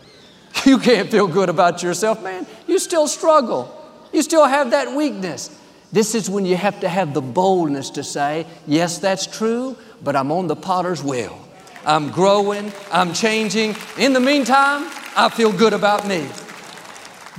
You 0.66 0.78
can't 0.78 1.10
feel 1.10 1.28
good 1.28 1.50
about 1.50 1.84
yourself, 1.84 2.24
man. 2.24 2.46
You 2.68 2.80
still 2.80 3.08
struggle. 3.08 3.74
You 4.14 4.22
still 4.22 4.46
have 4.46 4.72
that 4.72 4.96
weakness. 4.96 5.50
This 5.92 6.16
is 6.16 6.30
when 6.30 6.46
you 6.46 6.56
have 6.56 6.80
to 6.82 6.90
have 6.90 7.14
the 7.14 7.22
boldness 7.22 7.90
to 7.92 8.04
say, 8.04 8.46
Yes, 8.66 8.98
that's 9.00 9.26
true, 9.28 9.76
but 10.04 10.16
I'm 10.16 10.32
on 10.32 10.48
the 10.48 10.56
potter's 10.56 11.04
wheel. 11.04 11.38
I'm 11.86 12.12
growing, 12.12 12.72
I'm 12.92 13.14
changing. 13.14 13.76
In 13.98 14.14
the 14.14 14.20
meantime, 14.20 14.90
I 15.18 15.30
feel 15.30 15.52
good 15.52 15.74
about 15.74 16.08
me. 16.08 16.30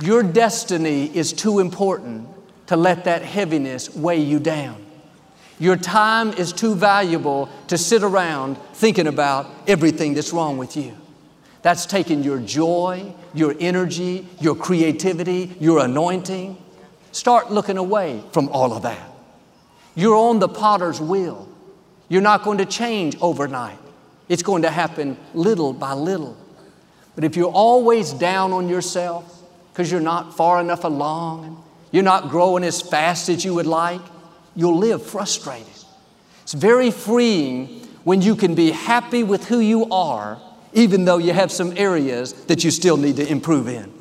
Your 0.01 0.21
destiny 0.21 1.05
is 1.15 1.33
too 1.33 1.59
important 1.59 2.27
to 2.67 2.75
let 2.75 3.05
that 3.05 3.23
heaviness 3.23 3.95
weigh 3.95 4.21
you 4.21 4.39
down. 4.39 4.84
Your 5.59 5.77
time 5.77 6.33
is 6.33 6.51
too 6.51 6.75
valuable 6.75 7.49
to 7.67 7.77
sit 7.77 8.03
around 8.03 8.57
thinking 8.73 9.07
about 9.07 9.49
everything 9.67 10.13
that's 10.13 10.33
wrong 10.33 10.57
with 10.57 10.75
you. 10.75 10.95
That's 11.61 11.85
taking 11.85 12.23
your 12.23 12.39
joy, 12.39 13.13
your 13.33 13.55
energy, 13.59 14.27
your 14.39 14.55
creativity, 14.55 15.55
your 15.59 15.79
anointing. 15.79 16.57
Start 17.11 17.51
looking 17.51 17.77
away 17.77 18.21
from 18.33 18.49
all 18.49 18.73
of 18.73 18.83
that. 18.83 19.09
You're 19.95 20.15
on 20.15 20.39
the 20.39 20.49
potter's 20.49 20.99
wheel. 20.99 21.47
You're 22.09 22.21
not 22.21 22.43
going 22.43 22.59
to 22.59 22.65
change 22.65 23.15
overnight. 23.21 23.79
It's 24.27 24.43
going 24.43 24.63
to 24.63 24.69
happen 24.69 25.17
little 25.33 25.73
by 25.73 25.93
little. 25.93 26.37
But 27.15 27.23
if 27.23 27.35
you're 27.35 27.51
always 27.51 28.11
down 28.11 28.51
on 28.51 28.67
yourself 28.67 29.41
because 29.71 29.91
you're 29.91 30.01
not 30.01 30.35
far 30.35 30.59
enough 30.59 30.83
along, 30.83 31.63
you're 31.91 32.03
not 32.03 32.29
growing 32.29 32.63
as 32.63 32.81
fast 32.81 33.29
as 33.29 33.45
you 33.45 33.53
would 33.55 33.65
like, 33.65 34.01
you'll 34.55 34.77
live 34.77 35.05
frustrated. 35.05 35.67
It's 36.43 36.53
very 36.53 36.91
freeing 36.91 37.81
when 38.03 38.21
you 38.21 38.35
can 38.35 38.55
be 38.55 38.71
happy 38.71 39.23
with 39.23 39.47
who 39.47 39.59
you 39.59 39.89
are, 39.91 40.39
even 40.73 41.05
though 41.05 41.17
you 41.17 41.33
have 41.33 41.51
some 41.51 41.73
areas 41.77 42.33
that 42.45 42.63
you 42.63 42.71
still 42.71 42.97
need 42.97 43.15
to 43.17 43.27
improve 43.27 43.67
in. 43.67 43.91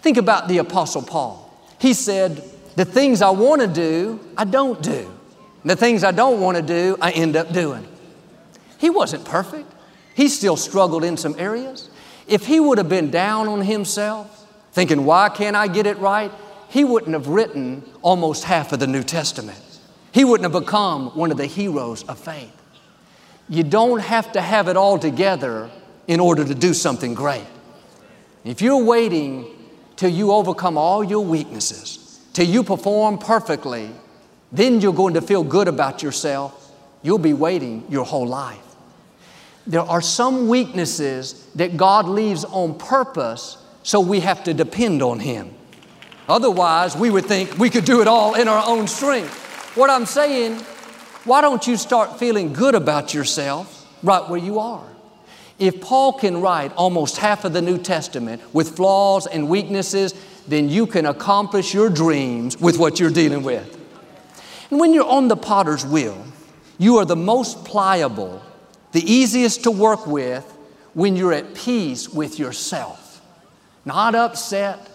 Think 0.00 0.16
about 0.16 0.48
the 0.48 0.58
Apostle 0.58 1.02
Paul. 1.02 1.46
He 1.78 1.92
said, 1.92 2.42
The 2.76 2.84
things 2.84 3.20
I 3.22 3.30
want 3.30 3.60
to 3.62 3.66
do, 3.66 4.20
I 4.36 4.44
don't 4.44 4.80
do. 4.82 5.10
The 5.64 5.76
things 5.76 6.04
I 6.04 6.12
don't 6.12 6.40
want 6.40 6.56
to 6.56 6.62
do, 6.62 6.96
I 7.00 7.10
end 7.10 7.36
up 7.36 7.52
doing. 7.52 7.86
He 8.78 8.88
wasn't 8.88 9.24
perfect. 9.24 9.70
He 10.14 10.28
still 10.28 10.56
struggled 10.56 11.04
in 11.04 11.16
some 11.16 11.34
areas. 11.38 11.90
If 12.26 12.46
he 12.46 12.60
would 12.60 12.78
have 12.78 12.88
been 12.88 13.10
down 13.10 13.48
on 13.48 13.60
himself, 13.60 14.46
thinking, 14.72 15.04
Why 15.04 15.28
can't 15.28 15.56
I 15.56 15.66
get 15.66 15.86
it 15.86 15.98
right? 15.98 16.30
He 16.70 16.84
wouldn't 16.84 17.12
have 17.12 17.26
written 17.26 17.82
almost 18.00 18.44
half 18.44 18.72
of 18.72 18.78
the 18.78 18.86
New 18.86 19.02
Testament. 19.02 19.60
He 20.12 20.24
wouldn't 20.24 20.52
have 20.52 20.62
become 20.62 21.08
one 21.16 21.32
of 21.32 21.36
the 21.36 21.46
heroes 21.46 22.04
of 22.04 22.18
faith. 22.18 22.56
You 23.48 23.64
don't 23.64 23.98
have 23.98 24.30
to 24.32 24.40
have 24.40 24.68
it 24.68 24.76
all 24.76 24.96
together 24.96 25.68
in 26.06 26.20
order 26.20 26.44
to 26.44 26.54
do 26.54 26.72
something 26.72 27.12
great. 27.14 27.46
If 28.44 28.62
you're 28.62 28.84
waiting 28.84 29.46
till 29.96 30.10
you 30.10 30.30
overcome 30.30 30.78
all 30.78 31.02
your 31.02 31.24
weaknesses, 31.24 32.20
till 32.32 32.46
you 32.46 32.62
perform 32.62 33.18
perfectly, 33.18 33.90
then 34.52 34.80
you're 34.80 34.92
going 34.92 35.14
to 35.14 35.20
feel 35.20 35.42
good 35.42 35.66
about 35.66 36.04
yourself. 36.04 36.72
You'll 37.02 37.18
be 37.18 37.32
waiting 37.32 37.84
your 37.88 38.04
whole 38.04 38.28
life. 38.28 38.64
There 39.66 39.80
are 39.80 40.00
some 40.00 40.46
weaknesses 40.46 41.48
that 41.56 41.76
God 41.76 42.06
leaves 42.06 42.44
on 42.44 42.78
purpose, 42.78 43.58
so 43.82 43.98
we 44.00 44.20
have 44.20 44.44
to 44.44 44.54
depend 44.54 45.02
on 45.02 45.18
Him. 45.18 45.54
Otherwise, 46.30 46.96
we 46.96 47.10
would 47.10 47.26
think 47.26 47.58
we 47.58 47.68
could 47.68 47.84
do 47.84 48.00
it 48.00 48.06
all 48.06 48.34
in 48.34 48.46
our 48.46 48.64
own 48.66 48.86
strength. 48.86 49.76
What 49.76 49.90
I'm 49.90 50.06
saying, 50.06 50.54
why 51.24 51.40
don't 51.40 51.66
you 51.66 51.76
start 51.76 52.20
feeling 52.20 52.52
good 52.52 52.76
about 52.76 53.12
yourself 53.12 53.84
right 54.04 54.26
where 54.28 54.38
you 54.38 54.60
are? 54.60 54.86
If 55.58 55.80
Paul 55.80 56.12
can 56.12 56.40
write 56.40 56.72
almost 56.74 57.18
half 57.18 57.44
of 57.44 57.52
the 57.52 57.60
New 57.60 57.78
Testament 57.78 58.42
with 58.54 58.76
flaws 58.76 59.26
and 59.26 59.48
weaknesses, 59.48 60.14
then 60.46 60.68
you 60.68 60.86
can 60.86 61.04
accomplish 61.04 61.74
your 61.74 61.90
dreams 61.90 62.58
with 62.58 62.78
what 62.78 63.00
you're 63.00 63.10
dealing 63.10 63.42
with. 63.42 63.76
And 64.70 64.78
when 64.78 64.94
you're 64.94 65.04
on 65.04 65.26
the 65.26 65.36
potter's 65.36 65.84
wheel, 65.84 66.24
you 66.78 66.96
are 66.98 67.04
the 67.04 67.16
most 67.16 67.64
pliable, 67.64 68.40
the 68.92 69.02
easiest 69.02 69.64
to 69.64 69.70
work 69.70 70.06
with 70.06 70.44
when 70.94 71.16
you're 71.16 71.32
at 71.32 71.54
peace 71.54 72.08
with 72.08 72.38
yourself. 72.38 73.20
Not 73.84 74.14
upset, 74.14 74.89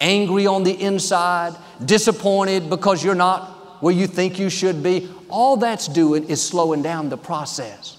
angry 0.00 0.46
on 0.46 0.62
the 0.62 0.72
inside, 0.72 1.54
disappointed 1.84 2.70
because 2.70 3.04
you're 3.04 3.14
not 3.14 3.82
where 3.82 3.94
you 3.94 4.06
think 4.06 4.38
you 4.38 4.50
should 4.50 4.82
be, 4.82 5.08
all 5.28 5.56
that's 5.56 5.88
doing 5.88 6.24
is 6.28 6.42
slowing 6.42 6.82
down 6.82 7.08
the 7.08 7.16
process. 7.16 7.96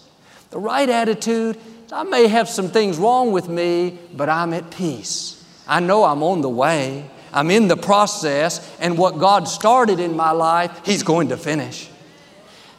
The 0.49 0.59
right 0.59 0.89
attitude, 0.89 1.57
I 1.91 2.03
may 2.03 2.27
have 2.27 2.49
some 2.49 2.69
things 2.69 2.97
wrong 2.97 3.31
with 3.31 3.47
me, 3.47 3.97
but 4.13 4.29
I'm 4.29 4.53
at 4.53 4.71
peace. 4.71 5.43
I 5.67 5.79
know 5.79 6.03
I'm 6.03 6.23
on 6.23 6.41
the 6.41 6.49
way. 6.49 7.09
I'm 7.31 7.51
in 7.51 7.67
the 7.67 7.77
process, 7.77 8.75
and 8.79 8.97
what 8.97 9.19
God 9.19 9.47
started 9.47 9.99
in 9.99 10.15
my 10.15 10.31
life, 10.31 10.81
He's 10.83 11.03
going 11.03 11.29
to 11.29 11.37
finish. 11.37 11.89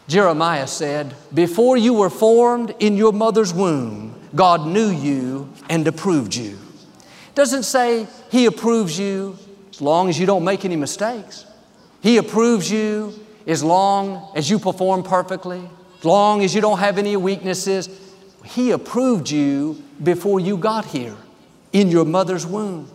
Jeremiah 0.08 0.66
said, 0.66 1.14
Before 1.32 1.76
you 1.76 1.94
were 1.94 2.10
formed 2.10 2.74
in 2.80 2.96
your 2.96 3.12
mother's 3.12 3.54
womb, 3.54 4.18
God 4.34 4.66
knew 4.66 4.90
you 4.90 5.48
and 5.68 5.86
approved 5.86 6.34
you. 6.34 6.58
Doesn't 7.36 7.62
say 7.62 8.08
He 8.30 8.46
approves 8.46 8.98
you 8.98 9.36
as 9.70 9.80
long 9.80 10.08
as 10.08 10.18
you 10.18 10.26
don't 10.26 10.44
make 10.44 10.64
any 10.64 10.76
mistakes. 10.76 11.46
He 12.00 12.16
approves 12.16 12.70
you 12.70 13.14
as 13.46 13.62
long 13.64 14.30
as 14.36 14.48
you 14.48 14.58
perform 14.58 15.02
perfectly, 15.02 15.68
as 15.98 16.04
long 16.04 16.42
as 16.42 16.54
you 16.54 16.60
don't 16.60 16.78
have 16.78 16.98
any 16.98 17.16
weaknesses. 17.16 17.88
He 18.44 18.70
approved 18.70 19.30
you 19.30 19.82
before 20.02 20.40
you 20.40 20.56
got 20.56 20.84
here 20.84 21.16
in 21.72 21.88
your 21.88 22.04
mother's 22.04 22.46
womb. 22.46 22.90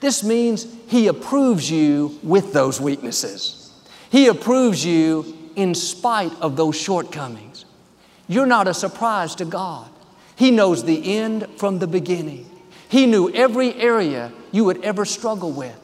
This 0.00 0.22
means 0.22 0.66
He 0.88 1.06
approves 1.06 1.70
you 1.70 2.18
with 2.22 2.52
those 2.52 2.80
weaknesses. 2.80 3.72
He 4.10 4.26
approves 4.26 4.84
you 4.84 5.36
in 5.56 5.74
spite 5.74 6.32
of 6.40 6.56
those 6.56 6.76
shortcomings. 6.76 7.64
You're 8.28 8.46
not 8.46 8.68
a 8.68 8.74
surprise 8.74 9.34
to 9.36 9.44
God. 9.44 9.88
He 10.36 10.50
knows 10.50 10.84
the 10.84 11.16
end 11.16 11.46
from 11.56 11.78
the 11.78 11.86
beginning. 11.86 12.50
He 12.88 13.06
knew 13.06 13.32
every 13.32 13.74
area 13.74 14.32
you 14.56 14.64
would 14.64 14.82
ever 14.82 15.04
struggle 15.04 15.52
with. 15.52 15.78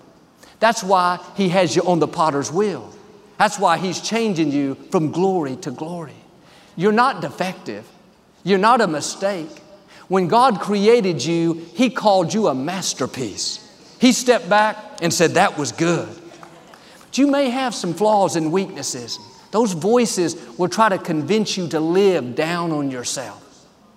That's 0.59 0.83
why 0.83 1.19
He 1.37 1.50
has 1.50 1.76
you 1.76 1.83
on 1.83 1.99
the 1.99 2.09
potter's 2.09 2.50
wheel. 2.50 2.93
That's 3.38 3.59
why 3.59 3.76
He's 3.76 4.00
changing 4.00 4.50
you 4.50 4.75
from 4.91 5.12
glory 5.12 5.57
to 5.57 5.71
glory. 5.71 6.17
You're 6.75 6.91
not 6.93 7.21
defective, 7.21 7.87
you're 8.43 8.59
not 8.59 8.81
a 8.81 8.87
mistake. 8.87 9.50
When 10.09 10.26
God 10.29 10.61
created 10.61 11.25
you, 11.25 11.55
He 11.75 11.91
called 11.91 12.33
you 12.33 12.49
a 12.49 12.55
masterpiece. 12.55 13.59
He 14.00 14.12
stepped 14.12 14.49
back 14.49 14.76
and 15.02 15.12
said, 15.12 15.33
That 15.33 15.59
was 15.59 15.73
good. 15.73 16.09
But 17.00 17.19
you 17.19 17.26
may 17.26 17.50
have 17.50 17.75
some 17.75 17.93
flaws 17.93 18.37
and 18.37 18.50
weaknesses. 18.50 19.19
Those 19.50 19.75
voices 19.75 20.35
will 20.59 20.71
try 20.71 20.88
to 20.88 20.97
convince 20.99 21.59
you 21.59 21.69
to 21.69 21.79
live 21.79 22.35
down 22.35 22.73
on 22.73 22.91
yourself 22.91 23.43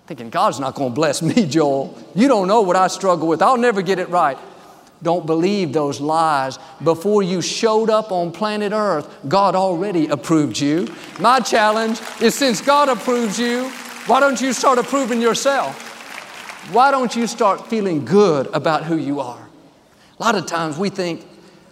thinking, 0.06 0.30
God's 0.30 0.60
not 0.60 0.74
going 0.74 0.90
to 0.90 0.94
bless 0.94 1.20
me, 1.20 1.46
Joel. 1.48 1.98
You 2.14 2.28
don't 2.28 2.46
know 2.46 2.62
what 2.62 2.76
I 2.76 2.86
struggle 2.86 3.26
with. 3.28 3.42
I'll 3.42 3.56
never 3.56 3.82
get 3.82 3.98
it 3.98 4.08
right. 4.08 4.38
Don't 5.02 5.26
believe 5.26 5.72
those 5.72 6.00
lies. 6.00 6.58
Before 6.82 7.22
you 7.22 7.42
showed 7.42 7.90
up 7.90 8.12
on 8.12 8.32
planet 8.32 8.72
Earth, 8.72 9.08
God 9.28 9.54
already 9.54 10.06
approved 10.08 10.58
you. 10.58 10.88
My 11.20 11.40
challenge 11.40 12.00
is 12.20 12.34
since 12.34 12.60
God 12.60 12.88
approves 12.88 13.38
you, 13.38 13.68
why 14.06 14.20
don't 14.20 14.40
you 14.40 14.52
start 14.52 14.78
approving 14.78 15.20
yourself? 15.20 15.82
Why 16.72 16.90
don't 16.90 17.14
you 17.14 17.26
start 17.26 17.68
feeling 17.68 18.04
good 18.04 18.48
about 18.54 18.84
who 18.84 18.96
you 18.96 19.20
are? 19.20 19.48
A 20.18 20.22
lot 20.22 20.34
of 20.34 20.46
times 20.46 20.78
we 20.78 20.88
think 20.88 21.24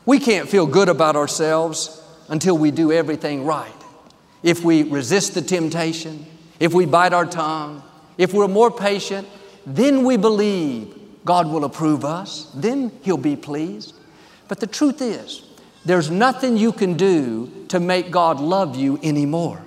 we 0.05 0.19
can't 0.19 0.49
feel 0.49 0.67
good 0.67 0.89
about 0.89 1.17
ourselves 1.17 2.03
until 2.29 2.59
we 2.59 2.71
do 2.71 2.93
everything 2.93 3.45
right. 3.45 3.73
If 4.43 4.63
we 4.63 4.83
resist 4.83 5.35
the 5.35 5.43
temptation, 5.43 6.27
if 6.61 6.75
we 6.75 6.85
bite 6.85 7.13
our 7.13 7.25
tongue, 7.25 7.83
if 8.19 8.35
we're 8.35 8.49
more 8.49 8.71
patient, 8.71 9.27
then 9.67 10.05
we 10.05 10.17
believe 10.17 10.95
God 11.25 11.49
will 11.49 11.65
approve 11.65 12.05
us, 12.05 12.51
then 12.55 12.93
He'll 13.03 13.17
be 13.17 13.37
pleased. 13.37 13.95
But 14.49 14.61
the 14.61 14.67
truth 14.67 15.01
is, 15.01 15.43
there's 15.85 16.11
nothing 16.11 16.57
you 16.57 16.73
can 16.73 16.95
do 16.95 17.67
to 17.69 17.81
make 17.81 18.11
God 18.11 18.41
love 18.41 18.77
you 18.77 18.99
anymore. 19.03 19.63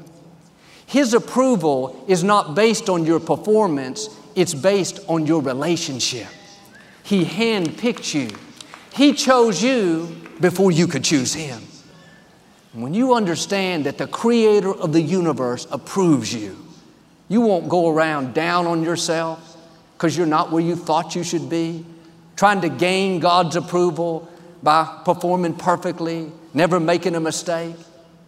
His 0.86 1.14
approval 1.14 2.06
is 2.08 2.24
not 2.24 2.56
based 2.56 2.90
on 2.90 3.06
your 3.06 3.20
performance, 3.20 4.10
it's 4.36 4.54
based 4.54 5.00
on 5.08 5.26
your 5.26 5.42
relationship. 5.42 6.28
He 7.04 7.26
handpicked 7.26 8.14
you, 8.14 8.36
He 8.94 9.14
chose 9.14 9.62
you 9.64 10.16
before 10.40 10.72
you 10.72 10.88
could 10.88 11.04
choose 11.04 11.34
Him. 11.34 11.62
When 12.74 12.94
you 12.94 13.16
understand 13.16 13.86
that 13.86 13.98
the 13.98 14.08
Creator 14.08 14.74
of 14.74 14.94
the 14.94 15.02
universe 15.02 15.68
approves 15.72 16.34
you, 16.34 16.56
you 17.28 17.42
won't 17.42 17.68
go 17.68 17.90
around 17.90 18.34
down 18.34 18.68
on 18.68 18.84
yourself 18.84 19.57
because 19.98 20.16
you're 20.16 20.28
not 20.28 20.52
where 20.52 20.62
you 20.62 20.76
thought 20.76 21.16
you 21.16 21.24
should 21.24 21.50
be, 21.50 21.84
trying 22.36 22.62
to 22.62 22.70
gain 22.70 23.20
God's 23.20 23.56
approval 23.56 24.30
by 24.62 25.02
performing 25.04 25.56
perfectly, 25.56 26.32
never 26.54 26.80
making 26.80 27.16
a 27.16 27.20
mistake. 27.20 27.76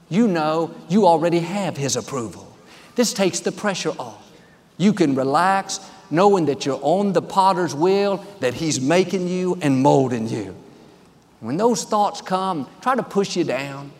You 0.10 0.28
know 0.28 0.74
you 0.90 1.06
already 1.06 1.40
have 1.42 1.78
His 1.78 1.96
approval. 1.96 2.58
This 2.96 3.14
takes 3.14 3.42
the 3.42 3.52
pressure 3.52 3.92
off. 4.00 4.32
You 4.78 4.94
can 4.94 5.14
relax 5.14 5.80
knowing 6.10 6.46
that 6.46 6.66
you're 6.66 6.80
on 6.82 7.14
the 7.14 7.22
potter's 7.22 7.76
wheel, 7.76 8.26
that 8.40 8.56
He's 8.56 8.82
making 8.82 9.28
you 9.28 9.60
and 9.62 9.84
molding 9.84 10.28
you. 10.28 10.56
When 11.40 11.58
those 11.58 11.84
thoughts 11.84 12.20
come, 12.20 12.68
try 12.82 12.96
to 12.96 13.04
push 13.04 13.36
you 13.36 13.44
down. 13.44 13.92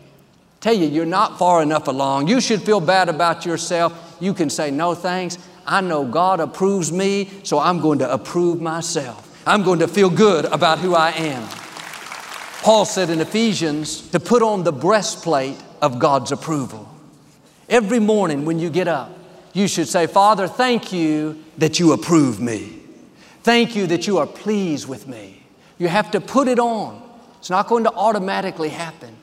Tell 0.60 0.74
you 0.74 0.88
you're 0.88 1.06
not 1.06 1.38
far 1.38 1.62
enough 1.62 1.86
along. 1.86 2.26
You 2.26 2.40
should 2.40 2.62
feel 2.62 2.80
bad 2.80 3.08
about 3.08 3.46
yourself. 3.46 4.16
You 4.20 4.34
can 4.34 4.50
say, 4.50 4.72
No 4.72 4.94
thanks. 4.94 5.38
I 5.66 5.80
know 5.80 6.04
God 6.04 6.40
approves 6.40 6.90
me, 6.92 7.30
so 7.42 7.58
I'm 7.58 7.80
going 7.80 8.00
to 8.00 8.12
approve 8.12 8.60
myself. 8.60 9.26
I'm 9.46 9.62
going 9.62 9.80
to 9.80 9.88
feel 9.88 10.10
good 10.10 10.44
about 10.46 10.78
who 10.78 10.94
I 10.94 11.10
am. 11.10 11.48
Paul 12.62 12.84
said 12.84 13.08
in 13.08 13.20
Ephesians 13.20 14.08
to 14.10 14.20
put 14.20 14.42
on 14.42 14.64
the 14.64 14.72
breastplate 14.72 15.56
of 15.80 15.98
God's 15.98 16.30
approval. 16.30 16.88
Every 17.68 18.00
morning 18.00 18.44
when 18.44 18.58
you 18.58 18.68
get 18.68 18.86
up, 18.88 19.16
you 19.52 19.66
should 19.66 19.88
say, 19.88 20.06
Father, 20.06 20.46
thank 20.46 20.92
you 20.92 21.42
that 21.58 21.78
you 21.78 21.92
approve 21.92 22.40
me. 22.40 22.78
Thank 23.42 23.74
you 23.74 23.86
that 23.86 24.06
you 24.06 24.18
are 24.18 24.26
pleased 24.26 24.88
with 24.88 25.08
me. 25.08 25.42
You 25.78 25.88
have 25.88 26.10
to 26.10 26.20
put 26.20 26.48
it 26.48 26.58
on. 26.58 27.02
It's 27.38 27.50
not 27.50 27.68
going 27.68 27.84
to 27.84 27.92
automatically 27.92 28.68
happen. 28.68 29.16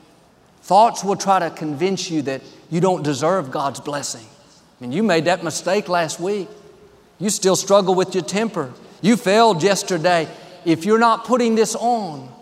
Thoughts 0.62 1.04
will 1.04 1.16
try 1.16 1.38
to 1.38 1.50
convince 1.50 2.10
you 2.10 2.22
that 2.22 2.42
you 2.68 2.80
don't 2.80 3.02
deserve 3.02 3.50
God's 3.50 3.80
blessing. 3.80 4.26
I 4.78 4.84
mean, 4.84 4.92
you 4.92 5.02
made 5.02 5.24
that 5.24 5.42
mistake 5.42 5.88
last 5.88 6.20
week. 6.20 6.48
You 7.18 7.30
still 7.30 7.56
struggle 7.56 7.94
with 7.94 8.14
your 8.14 8.22
temper. 8.22 8.72
You 9.00 9.16
failed 9.16 9.62
yesterday. 9.62 10.28
If 10.64 10.84
you're 10.84 10.98
not 11.00 11.24
putting 11.24 11.56
this 11.56 11.74
on, 11.74 12.32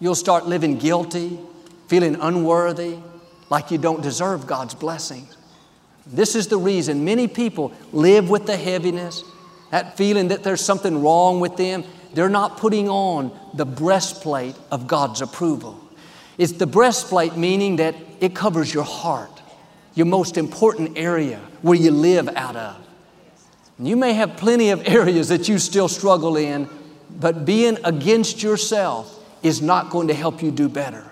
you'll 0.00 0.16
start 0.16 0.46
living 0.46 0.78
guilty, 0.78 1.38
feeling 1.86 2.16
unworthy, 2.16 2.98
like 3.48 3.70
you 3.70 3.78
don't 3.78 4.02
deserve 4.02 4.46
God's 4.46 4.74
blessings. 4.74 5.36
This 6.06 6.34
is 6.34 6.48
the 6.48 6.56
reason 6.56 7.04
many 7.04 7.28
people 7.28 7.72
live 7.92 8.28
with 8.28 8.46
the 8.46 8.56
heaviness, 8.56 9.22
that 9.70 9.96
feeling 9.96 10.28
that 10.28 10.42
there's 10.42 10.60
something 10.60 11.00
wrong 11.00 11.38
with 11.38 11.56
them. 11.56 11.84
They're 12.12 12.28
not 12.28 12.58
putting 12.58 12.88
on 12.88 13.36
the 13.54 13.64
breastplate 13.64 14.56
of 14.70 14.86
God's 14.86 15.20
approval. 15.20 15.80
It's 16.38 16.52
the 16.52 16.66
breastplate 16.66 17.36
meaning 17.36 17.76
that 17.76 17.94
it 18.20 18.34
covers 18.34 18.74
your 18.74 18.84
heart 18.84 19.40
your 19.94 20.06
most 20.06 20.36
important 20.36 20.96
area 20.96 21.40
where 21.62 21.78
you 21.78 21.90
live 21.90 22.28
out 22.28 22.56
of. 22.56 22.76
You 23.78 23.96
may 23.96 24.12
have 24.14 24.36
plenty 24.36 24.70
of 24.70 24.82
areas 24.88 25.28
that 25.28 25.48
you 25.48 25.58
still 25.58 25.88
struggle 25.88 26.36
in, 26.36 26.68
but 27.18 27.44
being 27.44 27.78
against 27.84 28.42
yourself 28.42 29.24
is 29.42 29.60
not 29.60 29.90
going 29.90 30.08
to 30.08 30.14
help 30.14 30.42
you 30.42 30.50
do 30.50 30.68
better. 30.68 31.04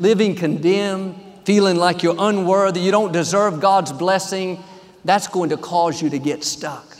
Living 0.00 0.34
condemned, 0.34 1.20
feeling 1.44 1.76
like 1.76 2.02
you're 2.02 2.16
unworthy, 2.18 2.80
you 2.80 2.90
don't 2.90 3.12
deserve 3.12 3.60
God's 3.60 3.92
blessing, 3.92 4.62
that's 5.04 5.28
going 5.28 5.50
to 5.50 5.56
cause 5.56 6.00
you 6.00 6.10
to 6.10 6.18
get 6.18 6.42
stuck. 6.42 6.96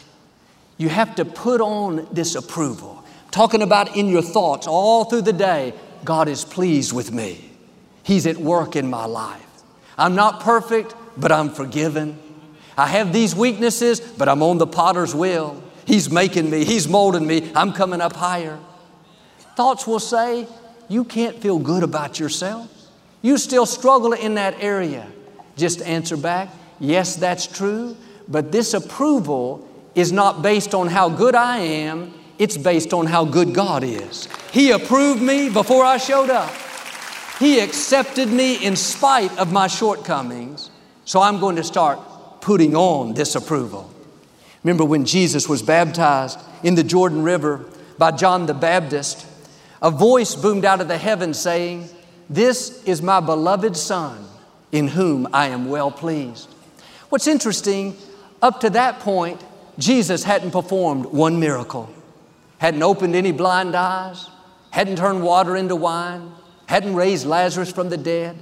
You 0.76 0.88
have 0.88 1.14
to 1.16 1.24
put 1.24 1.60
on 1.60 2.06
this 2.12 2.34
approval. 2.34 3.04
Talking 3.30 3.62
about 3.62 3.96
in 3.96 4.08
your 4.08 4.22
thoughts 4.22 4.66
all 4.66 5.04
through 5.04 5.22
the 5.22 5.32
day, 5.32 5.72
God 6.04 6.28
is 6.28 6.44
pleased 6.44 6.92
with 6.92 7.10
me. 7.10 7.50
He's 8.02 8.26
at 8.26 8.36
work 8.36 8.76
in 8.76 8.88
my 8.88 9.06
life. 9.06 9.40
I'm 9.96 10.14
not 10.14 10.40
perfect, 10.40 10.94
but 11.16 11.32
I'm 11.32 11.50
forgiven. 11.50 12.18
I 12.76 12.86
have 12.88 13.12
these 13.12 13.34
weaknesses, 13.34 14.00
but 14.00 14.28
I'm 14.28 14.42
on 14.42 14.58
the 14.58 14.66
potter's 14.66 15.14
wheel. 15.14 15.62
He's 15.86 16.10
making 16.10 16.50
me, 16.50 16.64
He's 16.64 16.88
molding 16.88 17.26
me, 17.26 17.50
I'm 17.54 17.72
coming 17.72 18.00
up 18.00 18.14
higher. 18.14 18.58
Thoughts 19.56 19.86
will 19.86 20.00
say, 20.00 20.48
You 20.88 21.04
can't 21.04 21.40
feel 21.40 21.58
good 21.58 21.82
about 21.82 22.18
yourself. 22.18 22.70
You 23.22 23.38
still 23.38 23.66
struggle 23.66 24.12
in 24.12 24.34
that 24.34 24.56
area. 24.62 25.06
Just 25.56 25.82
answer 25.82 26.16
back, 26.16 26.48
Yes, 26.80 27.16
that's 27.16 27.46
true, 27.46 27.96
but 28.28 28.50
this 28.50 28.74
approval 28.74 29.68
is 29.94 30.10
not 30.10 30.42
based 30.42 30.74
on 30.74 30.88
how 30.88 31.08
good 31.08 31.34
I 31.34 31.58
am, 31.58 32.12
it's 32.38 32.56
based 32.56 32.92
on 32.92 33.06
how 33.06 33.24
good 33.24 33.54
God 33.54 33.84
is. 33.84 34.28
He 34.50 34.72
approved 34.72 35.22
me 35.22 35.48
before 35.48 35.84
I 35.84 35.98
showed 35.98 36.30
up. 36.30 36.52
He 37.38 37.60
accepted 37.60 38.28
me 38.28 38.64
in 38.64 38.76
spite 38.76 39.36
of 39.38 39.52
my 39.52 39.66
shortcomings. 39.66 40.70
So 41.04 41.20
I'm 41.20 41.38
going 41.38 41.56
to 41.56 41.64
start 41.64 41.98
putting 42.40 42.74
on 42.74 43.14
this 43.14 43.34
approval. 43.34 43.90
Remember 44.62 44.84
when 44.84 45.04
Jesus 45.04 45.48
was 45.48 45.62
baptized 45.62 46.38
in 46.62 46.74
the 46.74 46.84
Jordan 46.84 47.22
River 47.22 47.64
by 47.98 48.10
John 48.10 48.46
the 48.46 48.54
Baptist, 48.54 49.26
a 49.82 49.90
voice 49.90 50.34
boomed 50.34 50.64
out 50.64 50.80
of 50.80 50.88
the 50.88 50.96
heavens 50.96 51.38
saying, 51.38 51.88
This 52.30 52.82
is 52.84 53.02
my 53.02 53.20
beloved 53.20 53.76
Son, 53.76 54.24
in 54.72 54.88
whom 54.88 55.28
I 55.32 55.48
am 55.48 55.68
well 55.68 55.90
pleased. 55.90 56.48
What's 57.10 57.26
interesting, 57.26 57.96
up 58.40 58.60
to 58.60 58.70
that 58.70 59.00
point, 59.00 59.44
Jesus 59.78 60.24
hadn't 60.24 60.52
performed 60.52 61.06
one 61.06 61.38
miracle, 61.38 61.92
hadn't 62.58 62.82
opened 62.82 63.14
any 63.14 63.32
blind 63.32 63.74
eyes, 63.74 64.28
hadn't 64.70 64.96
turned 64.96 65.22
water 65.22 65.56
into 65.56 65.76
wine, 65.76 66.32
hadn't 66.66 66.94
raised 66.94 67.26
Lazarus 67.26 67.70
from 67.70 67.90
the 67.90 67.96
dead. 67.96 68.36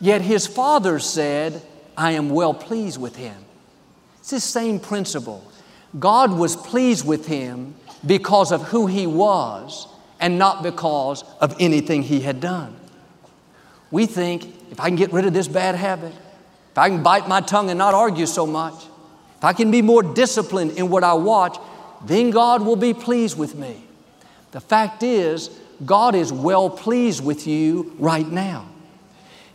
Yet 0.00 0.22
his 0.22 0.46
Father 0.46 0.98
said, 0.98 1.60
I 1.98 2.12
am 2.12 2.30
well 2.30 2.54
pleased 2.54 3.00
with 3.00 3.16
him. 3.16 3.36
It's 4.20 4.30
the 4.30 4.40
same 4.40 4.78
principle. 4.78 5.44
God 5.98 6.32
was 6.32 6.54
pleased 6.54 7.04
with 7.04 7.26
him 7.26 7.74
because 8.06 8.52
of 8.52 8.62
who 8.62 8.86
he 8.86 9.06
was 9.08 9.88
and 10.20 10.38
not 10.38 10.62
because 10.62 11.24
of 11.40 11.56
anything 11.58 12.02
he 12.02 12.20
had 12.20 12.40
done. 12.40 12.76
We 13.90 14.06
think 14.06 14.44
if 14.70 14.78
I 14.78 14.88
can 14.88 14.96
get 14.96 15.12
rid 15.12 15.26
of 15.26 15.32
this 15.32 15.48
bad 15.48 15.74
habit, 15.74 16.12
if 16.70 16.78
I 16.78 16.88
can 16.88 17.02
bite 17.02 17.26
my 17.26 17.40
tongue 17.40 17.68
and 17.68 17.78
not 17.78 17.94
argue 17.94 18.26
so 18.26 18.46
much, 18.46 18.74
if 19.36 19.44
I 19.44 19.52
can 19.52 19.72
be 19.72 19.82
more 19.82 20.02
disciplined 20.02 20.78
in 20.78 20.90
what 20.90 21.02
I 21.02 21.14
watch, 21.14 21.58
then 22.04 22.30
God 22.30 22.64
will 22.64 22.76
be 22.76 22.94
pleased 22.94 23.36
with 23.36 23.56
me. 23.56 23.82
The 24.52 24.60
fact 24.60 25.02
is, 25.02 25.50
God 25.84 26.14
is 26.14 26.32
well 26.32 26.70
pleased 26.70 27.24
with 27.24 27.48
you 27.48 27.96
right 27.98 28.26
now. 28.26 28.68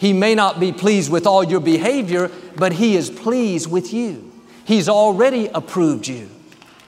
He 0.03 0.11
may 0.11 0.35
not 0.35 0.59
be 0.59 0.73
pleased 0.73 1.09
with 1.09 1.25
all 1.25 1.45
your 1.45 1.61
behavior, 1.61 2.29
but 2.57 2.73
He 2.73 2.97
is 2.97 3.09
pleased 3.09 3.71
with 3.71 3.93
you. 3.93 4.33
He's 4.65 4.89
already 4.89 5.47
approved 5.47 6.09
you. 6.09 6.29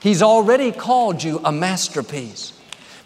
He's 0.01 0.21
already 0.21 0.73
called 0.73 1.23
you 1.23 1.39
a 1.45 1.49
masterpiece. 1.49 2.51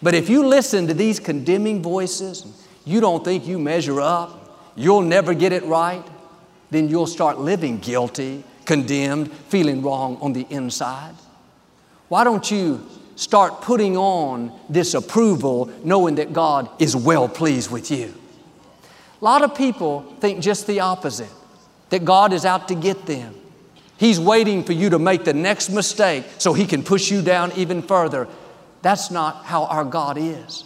But 0.02 0.14
if 0.14 0.28
you 0.28 0.44
listen 0.44 0.88
to 0.88 0.94
these 0.94 1.20
condemning 1.20 1.80
voices, 1.80 2.44
you 2.84 3.00
don't 3.00 3.24
think 3.24 3.46
you 3.46 3.60
measure 3.60 4.00
up, 4.00 4.72
you'll 4.74 5.02
never 5.02 5.32
get 5.32 5.52
it 5.52 5.62
right, 5.66 6.02
then 6.72 6.88
you'll 6.88 7.06
start 7.06 7.38
living 7.38 7.78
guilty, 7.78 8.42
condemned, 8.64 9.32
feeling 9.32 9.80
wrong 9.80 10.18
on 10.20 10.32
the 10.32 10.44
inside. 10.50 11.14
Why 12.08 12.24
don't 12.24 12.50
you 12.50 12.84
start 13.14 13.62
putting 13.62 13.96
on 13.96 14.58
this 14.68 14.94
approval 14.94 15.70
knowing 15.84 16.16
that 16.16 16.32
God 16.32 16.68
is 16.82 16.96
well 16.96 17.28
pleased 17.28 17.70
with 17.70 17.92
you? 17.92 18.12
A 19.20 19.24
lot 19.24 19.42
of 19.42 19.54
people 19.54 20.02
think 20.20 20.40
just 20.40 20.66
the 20.66 20.80
opposite 20.80 21.30
that 21.90 22.04
God 22.04 22.32
is 22.32 22.44
out 22.44 22.68
to 22.68 22.74
get 22.74 23.06
them. 23.06 23.34
He's 23.98 24.18
waiting 24.18 24.64
for 24.64 24.72
you 24.72 24.90
to 24.90 24.98
make 24.98 25.24
the 25.24 25.34
next 25.34 25.68
mistake 25.68 26.24
so 26.38 26.54
He 26.54 26.66
can 26.66 26.82
push 26.82 27.10
you 27.10 27.20
down 27.20 27.52
even 27.52 27.82
further. 27.82 28.28
That's 28.80 29.10
not 29.10 29.44
how 29.44 29.64
our 29.64 29.84
God 29.84 30.16
is. 30.16 30.64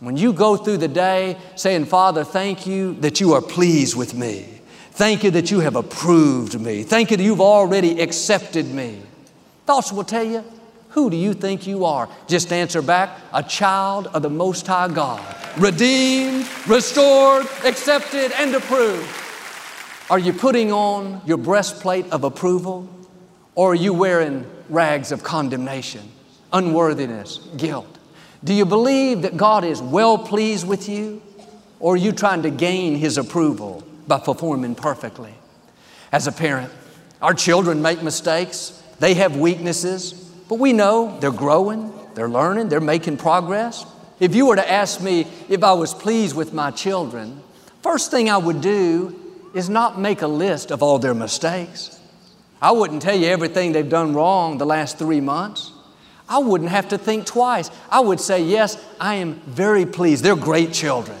When 0.00 0.16
you 0.16 0.32
go 0.32 0.56
through 0.56 0.78
the 0.78 0.88
day 0.88 1.36
saying, 1.54 1.84
Father, 1.84 2.24
thank 2.24 2.66
you 2.66 2.94
that 2.94 3.20
you 3.20 3.34
are 3.34 3.42
pleased 3.42 3.94
with 3.94 4.14
me. 4.14 4.48
Thank 4.92 5.22
you 5.22 5.30
that 5.32 5.50
you 5.50 5.60
have 5.60 5.76
approved 5.76 6.58
me. 6.60 6.82
Thank 6.82 7.10
you 7.10 7.18
that 7.18 7.22
you've 7.22 7.40
already 7.40 8.00
accepted 8.00 8.66
me. 8.66 9.02
Thoughts 9.66 9.92
will 9.92 10.04
tell 10.04 10.24
you, 10.24 10.44
who 10.92 11.08
do 11.08 11.16
you 11.16 11.34
think 11.34 11.66
you 11.66 11.84
are? 11.84 12.08
Just 12.28 12.52
answer 12.52 12.82
back, 12.82 13.18
a 13.32 13.42
child 13.42 14.08
of 14.08 14.22
the 14.22 14.30
Most 14.30 14.66
High 14.66 14.88
God, 14.88 15.22
redeemed, 15.58 16.48
restored, 16.66 17.46
accepted, 17.64 18.32
and 18.38 18.54
approved. 18.54 19.08
Are 20.10 20.18
you 20.18 20.32
putting 20.32 20.70
on 20.70 21.22
your 21.24 21.38
breastplate 21.38 22.10
of 22.12 22.24
approval, 22.24 22.88
or 23.54 23.72
are 23.72 23.74
you 23.74 23.94
wearing 23.94 24.44
rags 24.68 25.12
of 25.12 25.22
condemnation, 25.22 26.02
unworthiness, 26.52 27.38
guilt? 27.56 27.98
Do 28.44 28.52
you 28.52 28.66
believe 28.66 29.22
that 29.22 29.36
God 29.36 29.64
is 29.64 29.80
well 29.80 30.18
pleased 30.18 30.66
with 30.68 30.88
you, 30.88 31.22
or 31.80 31.94
are 31.94 31.96
you 31.96 32.12
trying 32.12 32.42
to 32.42 32.50
gain 32.50 32.96
His 32.96 33.16
approval 33.16 33.82
by 34.06 34.18
performing 34.18 34.74
perfectly? 34.74 35.32
As 36.12 36.26
a 36.26 36.32
parent, 36.32 36.70
our 37.22 37.32
children 37.32 37.80
make 37.80 38.02
mistakes, 38.02 38.82
they 38.98 39.14
have 39.14 39.36
weaknesses, 39.36 40.31
but 40.48 40.58
we 40.58 40.72
know 40.72 41.18
they're 41.20 41.30
growing, 41.30 41.92
they're 42.14 42.28
learning, 42.28 42.68
they're 42.68 42.80
making 42.80 43.16
progress. 43.16 43.86
If 44.20 44.34
you 44.34 44.46
were 44.46 44.56
to 44.56 44.70
ask 44.70 45.00
me 45.00 45.26
if 45.48 45.64
I 45.64 45.72
was 45.72 45.94
pleased 45.94 46.36
with 46.36 46.52
my 46.52 46.70
children, 46.70 47.42
first 47.82 48.10
thing 48.10 48.30
I 48.30 48.36
would 48.36 48.60
do 48.60 49.18
is 49.54 49.68
not 49.68 49.98
make 49.98 50.22
a 50.22 50.28
list 50.28 50.70
of 50.70 50.82
all 50.82 50.98
their 50.98 51.14
mistakes. 51.14 51.98
I 52.60 52.70
wouldn't 52.70 53.02
tell 53.02 53.16
you 53.16 53.26
everything 53.26 53.72
they've 53.72 53.88
done 53.88 54.14
wrong 54.14 54.58
the 54.58 54.66
last 54.66 54.98
three 54.98 55.20
months. 55.20 55.72
I 56.28 56.38
wouldn't 56.38 56.70
have 56.70 56.88
to 56.90 56.98
think 56.98 57.26
twice. 57.26 57.70
I 57.90 58.00
would 58.00 58.20
say, 58.20 58.42
Yes, 58.42 58.82
I 59.00 59.16
am 59.16 59.34
very 59.46 59.84
pleased. 59.84 60.24
They're 60.24 60.36
great 60.36 60.72
children. 60.72 61.18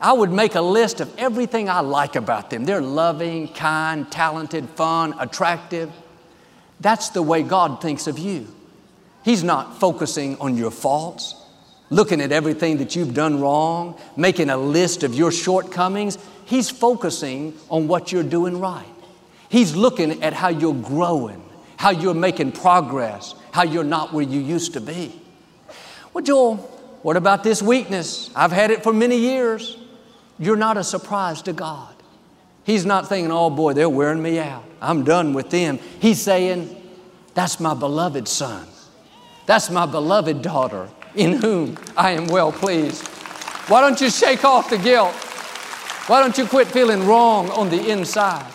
I 0.00 0.12
would 0.12 0.30
make 0.30 0.54
a 0.54 0.60
list 0.60 1.00
of 1.00 1.12
everything 1.18 1.68
I 1.68 1.80
like 1.80 2.14
about 2.14 2.50
them. 2.50 2.64
They're 2.64 2.80
loving, 2.80 3.48
kind, 3.48 4.10
talented, 4.12 4.68
fun, 4.70 5.14
attractive. 5.18 5.90
That's 6.80 7.10
the 7.10 7.22
way 7.22 7.42
God 7.42 7.80
thinks 7.80 8.06
of 8.06 8.18
you. 8.18 8.46
He's 9.24 9.42
not 9.42 9.78
focusing 9.78 10.38
on 10.38 10.56
your 10.56 10.70
faults, 10.70 11.34
looking 11.90 12.20
at 12.20 12.32
everything 12.32 12.78
that 12.78 12.94
you've 12.94 13.14
done 13.14 13.40
wrong, 13.40 13.98
making 14.16 14.48
a 14.50 14.56
list 14.56 15.02
of 15.02 15.14
your 15.14 15.32
shortcomings. 15.32 16.18
He's 16.44 16.70
focusing 16.70 17.54
on 17.68 17.88
what 17.88 18.12
you're 18.12 18.22
doing 18.22 18.60
right. 18.60 18.86
He's 19.48 19.74
looking 19.74 20.22
at 20.22 20.32
how 20.32 20.48
you're 20.48 20.74
growing, 20.74 21.42
how 21.76 21.90
you're 21.90 22.14
making 22.14 22.52
progress, 22.52 23.34
how 23.50 23.64
you're 23.64 23.84
not 23.84 24.12
where 24.12 24.24
you 24.24 24.40
used 24.40 24.74
to 24.74 24.80
be. 24.80 25.20
Well, 26.12 26.24
Joel, 26.24 26.56
what 27.02 27.16
about 27.16 27.44
this 27.44 27.62
weakness? 27.62 28.30
I've 28.34 28.52
had 28.52 28.70
it 28.70 28.82
for 28.82 28.92
many 28.92 29.18
years. 29.18 29.76
You're 30.38 30.56
not 30.56 30.76
a 30.76 30.84
surprise 30.84 31.42
to 31.42 31.52
God. 31.52 31.94
He's 32.64 32.84
not 32.84 33.08
thinking, 33.08 33.32
oh 33.32 33.50
boy, 33.50 33.72
they're 33.72 33.88
wearing 33.88 34.22
me 34.22 34.38
out. 34.38 34.67
I'm 34.80 35.04
done 35.04 35.32
with 35.32 35.50
them. 35.50 35.78
He's 36.00 36.20
saying, 36.20 36.74
that's 37.34 37.60
my 37.60 37.74
beloved 37.74 38.28
son. 38.28 38.66
That's 39.46 39.70
my 39.70 39.86
beloved 39.86 40.42
daughter 40.42 40.88
in 41.14 41.32
whom 41.32 41.78
I 41.96 42.12
am 42.12 42.26
well 42.26 42.52
pleased. 42.52 43.06
Why 43.68 43.80
don't 43.80 44.00
you 44.00 44.10
shake 44.10 44.44
off 44.44 44.70
the 44.70 44.78
guilt? 44.78 45.14
Why 46.06 46.20
don't 46.20 46.36
you 46.38 46.46
quit 46.46 46.68
feeling 46.68 47.06
wrong 47.06 47.50
on 47.50 47.70
the 47.70 47.90
inside? 47.90 48.46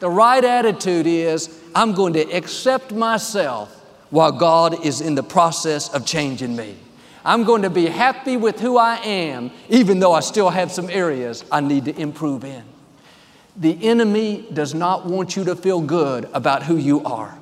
The 0.00 0.10
right 0.10 0.44
attitude 0.44 1.06
is, 1.06 1.62
I'm 1.74 1.92
going 1.92 2.12
to 2.14 2.22
accept 2.32 2.92
myself 2.92 3.74
while 4.10 4.32
God 4.32 4.84
is 4.84 5.00
in 5.00 5.14
the 5.14 5.22
process 5.22 5.92
of 5.92 6.06
changing 6.06 6.56
me. 6.56 6.76
I'm 7.24 7.44
going 7.44 7.62
to 7.62 7.70
be 7.70 7.86
happy 7.86 8.36
with 8.36 8.58
who 8.60 8.78
I 8.78 8.96
am, 8.96 9.50
even 9.68 9.98
though 9.98 10.12
I 10.12 10.20
still 10.20 10.50
have 10.50 10.72
some 10.72 10.88
areas 10.88 11.44
I 11.52 11.60
need 11.60 11.84
to 11.86 12.00
improve 12.00 12.44
in. 12.44 12.62
The 13.58 13.88
enemy 13.88 14.46
does 14.52 14.72
not 14.72 15.04
want 15.04 15.34
you 15.34 15.42
to 15.44 15.56
feel 15.56 15.80
good 15.80 16.28
about 16.32 16.62
who 16.62 16.76
you 16.76 17.04
are. 17.04 17.36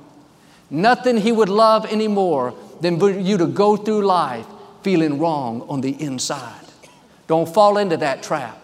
Nothing 0.70 1.18
he 1.18 1.30
would 1.30 1.50
love 1.50 1.84
anymore 1.84 2.54
than 2.80 2.98
for 2.98 3.10
you 3.10 3.36
to 3.36 3.46
go 3.46 3.76
through 3.76 4.00
life 4.00 4.46
feeling 4.82 5.18
wrong 5.18 5.66
on 5.68 5.82
the 5.82 5.90
inside. 6.02 6.64
Don't 7.26 7.52
fall 7.52 7.76
into 7.76 7.98
that 7.98 8.22
trap. 8.22 8.58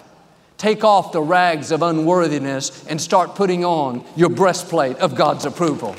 Take 0.56 0.82
off 0.82 1.12
the 1.12 1.20
rags 1.20 1.72
of 1.72 1.82
unworthiness 1.82 2.86
and 2.86 2.98
start 2.98 3.34
putting 3.34 3.66
on 3.66 4.02
your 4.16 4.30
breastplate 4.30 4.96
of 4.98 5.14
God's 5.14 5.44
approval. 5.44 5.94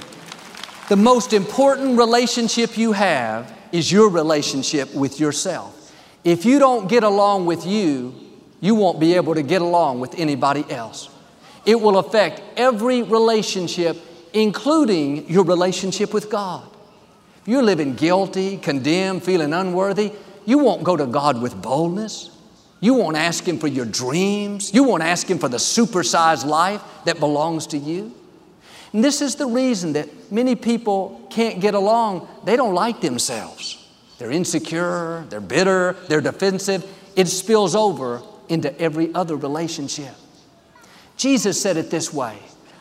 The 0.90 0.96
most 0.96 1.34
important 1.34 2.00
relationship 2.00 2.78
you 2.78 2.94
have 2.94 3.56
is 3.72 3.92
your 3.92 4.10
relationship 4.10 4.94
with 4.96 5.20
yourself. 5.20 5.94
If 6.24 6.46
you 6.46 6.58
don't 6.58 6.88
get 6.90 7.04
along 7.04 7.46
with 7.46 7.66
you, 7.66 8.16
you 8.60 8.74
won't 8.74 9.00
be 9.00 9.14
able 9.16 9.36
to 9.36 9.44
get 9.44 9.62
along 9.62 10.00
with 10.00 10.18
anybody 10.18 10.66
else. 10.70 11.10
It 11.66 11.80
will 11.80 11.98
affect 11.98 12.42
every 12.58 13.04
relationship, 13.04 13.98
including 14.34 15.30
your 15.30 15.44
relationship 15.46 16.14
with 16.14 16.30
God. 16.30 16.68
If 17.42 17.48
you're 17.48 17.64
living 17.64 17.96
guilty, 17.96 18.58
condemned, 18.58 19.24
feeling 19.24 19.54
unworthy, 19.54 20.14
you 20.46 20.60
won't 20.60 20.84
go 20.84 20.98
to 20.98 21.06
God 21.06 21.42
with 21.42 21.62
boldness. 21.62 22.30
You 22.80 22.94
won't 22.94 23.16
ask 23.16 23.46
Him 23.46 23.60
for 23.60 23.68
your 23.68 23.86
dreams. 23.86 24.74
You 24.74 24.84
won't 24.84 25.04
ask 25.04 25.30
Him 25.30 25.40
for 25.40 25.48
the 25.48 25.58
supersized 25.58 26.46
life 26.46 26.82
that 27.06 27.20
belongs 27.20 27.68
to 27.68 27.78
you. 27.78 28.14
And 28.92 29.04
this 29.04 29.22
is 29.22 29.36
the 29.36 29.46
reason 29.46 29.94
that 29.94 30.32
many 30.32 30.56
people 30.56 31.26
can't 31.30 31.60
get 31.60 31.74
along. 31.74 32.28
They 32.44 32.56
don't 32.56 32.74
like 32.74 33.02
themselves. 33.02 33.80
They're 34.20 34.32
insecure, 34.32 35.26
they're 35.30 35.42
bitter, 35.42 35.98
they're 36.08 36.22
defensive. 36.22 36.86
It 37.16 37.28
spills 37.28 37.76
over 37.76 38.22
into 38.50 38.78
every 38.80 39.14
other 39.14 39.36
relationship. 39.36 40.14
Jesus 41.18 41.62
said 41.62 41.78
it 41.78 41.90
this 41.90 42.14
way 42.14 42.38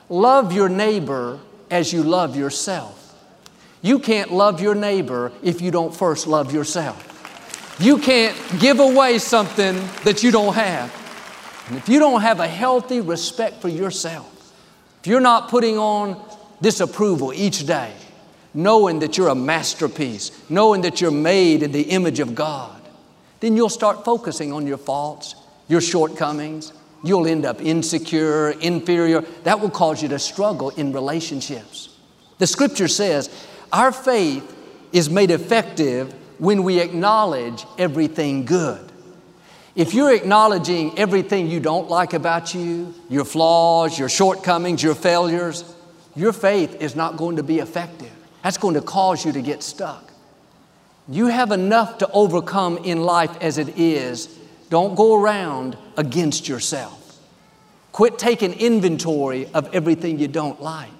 Love 0.08 0.52
your 0.52 0.68
neighbor 0.68 1.38
as 1.70 1.92
you 1.92 2.02
love 2.02 2.36
yourself. 2.36 2.98
You 3.80 3.98
can't 3.98 4.30
love 4.30 4.60
your 4.60 4.74
neighbor 4.74 5.32
if 5.42 5.60
you 5.60 5.70
don't 5.70 5.94
first 5.94 6.26
love 6.26 6.52
yourself. 6.52 7.08
You 7.80 7.98
can't 7.98 8.36
give 8.60 8.78
away 8.78 9.18
something 9.18 9.74
that 10.04 10.22
you 10.22 10.30
don't 10.30 10.54
have. 10.54 10.92
And 11.68 11.76
if 11.76 11.88
you 11.88 11.98
don't 11.98 12.20
have 12.20 12.38
a 12.40 12.46
healthy 12.46 13.00
respect 13.00 13.60
for 13.60 13.68
yourself, 13.68 14.28
if 15.00 15.06
you're 15.06 15.20
not 15.20 15.48
putting 15.48 15.78
on 15.78 16.22
this 16.60 16.80
approval 16.80 17.32
each 17.32 17.66
day, 17.66 17.92
knowing 18.54 19.00
that 19.00 19.16
you're 19.16 19.28
a 19.28 19.34
masterpiece, 19.34 20.30
knowing 20.48 20.82
that 20.82 21.00
you're 21.00 21.10
made 21.10 21.62
in 21.62 21.72
the 21.72 21.82
image 21.82 22.20
of 22.20 22.34
God, 22.34 22.80
then 23.40 23.56
you'll 23.56 23.68
start 23.68 24.04
focusing 24.04 24.52
on 24.52 24.66
your 24.66 24.78
faults, 24.78 25.34
your 25.66 25.80
shortcomings, 25.80 26.72
You'll 27.02 27.26
end 27.26 27.44
up 27.44 27.60
insecure, 27.60 28.50
inferior. 28.50 29.22
That 29.44 29.60
will 29.60 29.70
cause 29.70 30.02
you 30.02 30.08
to 30.10 30.18
struggle 30.18 30.70
in 30.70 30.92
relationships. 30.92 31.88
The 32.38 32.46
scripture 32.46 32.88
says 32.88 33.28
our 33.72 33.92
faith 33.92 34.56
is 34.92 35.10
made 35.10 35.30
effective 35.30 36.12
when 36.38 36.62
we 36.62 36.80
acknowledge 36.80 37.64
everything 37.78 38.44
good. 38.44 38.90
If 39.74 39.94
you're 39.94 40.14
acknowledging 40.14 40.98
everything 40.98 41.46
you 41.46 41.58
don't 41.58 41.88
like 41.88 42.12
about 42.12 42.54
you, 42.54 42.94
your 43.08 43.24
flaws, 43.24 43.98
your 43.98 44.10
shortcomings, 44.10 44.82
your 44.82 44.94
failures, 44.94 45.64
your 46.14 46.32
faith 46.32 46.80
is 46.82 46.94
not 46.94 47.16
going 47.16 47.36
to 47.36 47.42
be 47.42 47.58
effective. 47.58 48.12
That's 48.42 48.58
going 48.58 48.74
to 48.74 48.82
cause 48.82 49.24
you 49.24 49.32
to 49.32 49.40
get 49.40 49.62
stuck. 49.62 50.12
You 51.08 51.26
have 51.26 51.52
enough 51.52 51.98
to 51.98 52.10
overcome 52.10 52.78
in 52.78 53.02
life 53.02 53.34
as 53.40 53.58
it 53.58 53.78
is 53.78 54.38
don't 54.68 54.94
go 54.94 55.20
around 55.20 55.76
against 55.96 56.48
yourself. 56.48 57.18
Quit 57.92 58.18
taking 58.18 58.54
inventory 58.54 59.46
of 59.52 59.74
everything 59.74 60.18
you 60.18 60.28
don't 60.28 60.60
like. 60.62 60.90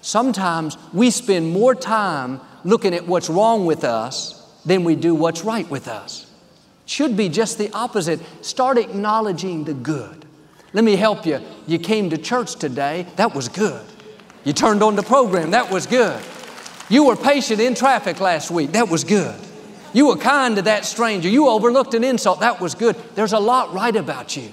Sometimes 0.00 0.76
we 0.92 1.10
spend 1.10 1.52
more 1.52 1.74
time 1.74 2.40
looking 2.64 2.94
at 2.94 3.06
what's 3.06 3.28
wrong 3.28 3.66
with 3.66 3.84
us 3.84 4.38
than 4.64 4.84
we 4.84 4.96
do 4.96 5.14
what's 5.14 5.42
right 5.44 5.68
with 5.68 5.88
us. 5.88 6.30
Should 6.86 7.16
be 7.16 7.28
just 7.28 7.58
the 7.58 7.72
opposite. 7.72 8.20
Start 8.44 8.78
acknowledging 8.78 9.64
the 9.64 9.74
good. 9.74 10.24
Let 10.72 10.84
me 10.84 10.96
help 10.96 11.26
you. 11.26 11.40
You 11.66 11.78
came 11.78 12.10
to 12.10 12.18
church 12.18 12.56
today, 12.56 13.06
that 13.16 13.34
was 13.34 13.48
good. 13.48 13.84
You 14.44 14.52
turned 14.52 14.82
on 14.82 14.96
the 14.96 15.02
program, 15.02 15.52
that 15.52 15.70
was 15.70 15.86
good. 15.86 16.20
You 16.88 17.04
were 17.04 17.16
patient 17.16 17.60
in 17.60 17.74
traffic 17.74 18.20
last 18.20 18.50
week, 18.50 18.72
that 18.72 18.88
was 18.88 19.04
good. 19.04 19.38
You 19.92 20.06
were 20.06 20.16
kind 20.16 20.56
to 20.56 20.62
that 20.62 20.84
stranger. 20.84 21.28
You 21.28 21.48
overlooked 21.48 21.94
an 21.94 22.04
insult. 22.04 22.40
That 22.40 22.60
was 22.60 22.74
good. 22.74 22.96
There's 23.14 23.32
a 23.32 23.38
lot 23.38 23.72
right 23.72 23.94
about 23.94 24.36
you. 24.36 24.50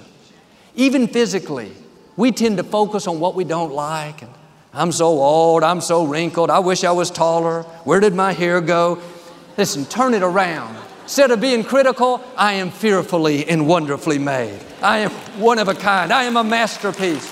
Even 0.74 1.08
physically, 1.08 1.72
we 2.16 2.32
tend 2.32 2.58
to 2.58 2.64
focus 2.64 3.06
on 3.06 3.20
what 3.20 3.34
we 3.34 3.44
don't 3.44 3.72
like. 3.72 4.22
And 4.22 4.30
I'm 4.74 4.92
so 4.92 5.06
old. 5.06 5.62
I'm 5.62 5.80
so 5.80 6.04
wrinkled. 6.04 6.50
I 6.50 6.58
wish 6.58 6.84
I 6.84 6.92
was 6.92 7.10
taller. 7.10 7.62
Where 7.84 8.00
did 8.00 8.14
my 8.14 8.32
hair 8.32 8.60
go? 8.60 9.00
Listen, 9.56 9.84
turn 9.86 10.14
it 10.14 10.22
around. 10.22 10.76
Instead 11.04 11.32
of 11.32 11.40
being 11.40 11.64
critical, 11.64 12.22
I 12.36 12.52
am 12.54 12.70
fearfully 12.70 13.48
and 13.48 13.66
wonderfully 13.66 14.18
made. 14.18 14.60
I 14.80 14.98
am 14.98 15.10
one 15.40 15.58
of 15.58 15.68
a 15.68 15.74
kind. 15.74 16.12
I 16.12 16.24
am 16.24 16.36
a 16.36 16.44
masterpiece. 16.44 17.28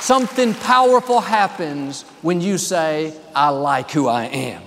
Something 0.00 0.54
powerful 0.54 1.20
happens 1.20 2.02
when 2.22 2.40
you 2.40 2.56
say, 2.56 3.12
I 3.34 3.50
like 3.50 3.90
who 3.90 4.08
I 4.08 4.24
am. 4.24 4.62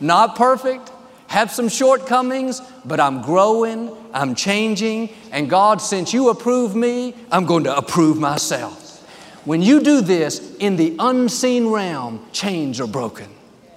Not 0.00 0.36
perfect, 0.36 0.90
have 1.30 1.52
some 1.52 1.68
shortcomings, 1.68 2.60
but 2.84 2.98
I'm 2.98 3.22
growing, 3.22 3.96
I'm 4.12 4.34
changing, 4.34 5.10
and 5.30 5.48
God, 5.48 5.80
since 5.80 6.12
you 6.12 6.28
approve 6.28 6.74
me, 6.74 7.14
I'm 7.30 7.46
going 7.46 7.62
to 7.64 7.76
approve 7.76 8.18
myself. 8.18 8.98
When 9.44 9.62
you 9.62 9.80
do 9.80 10.00
this 10.00 10.56
in 10.56 10.74
the 10.74 10.96
unseen 10.98 11.68
realm, 11.68 12.26
chains 12.32 12.80
are 12.80 12.88
broken. 12.88 13.28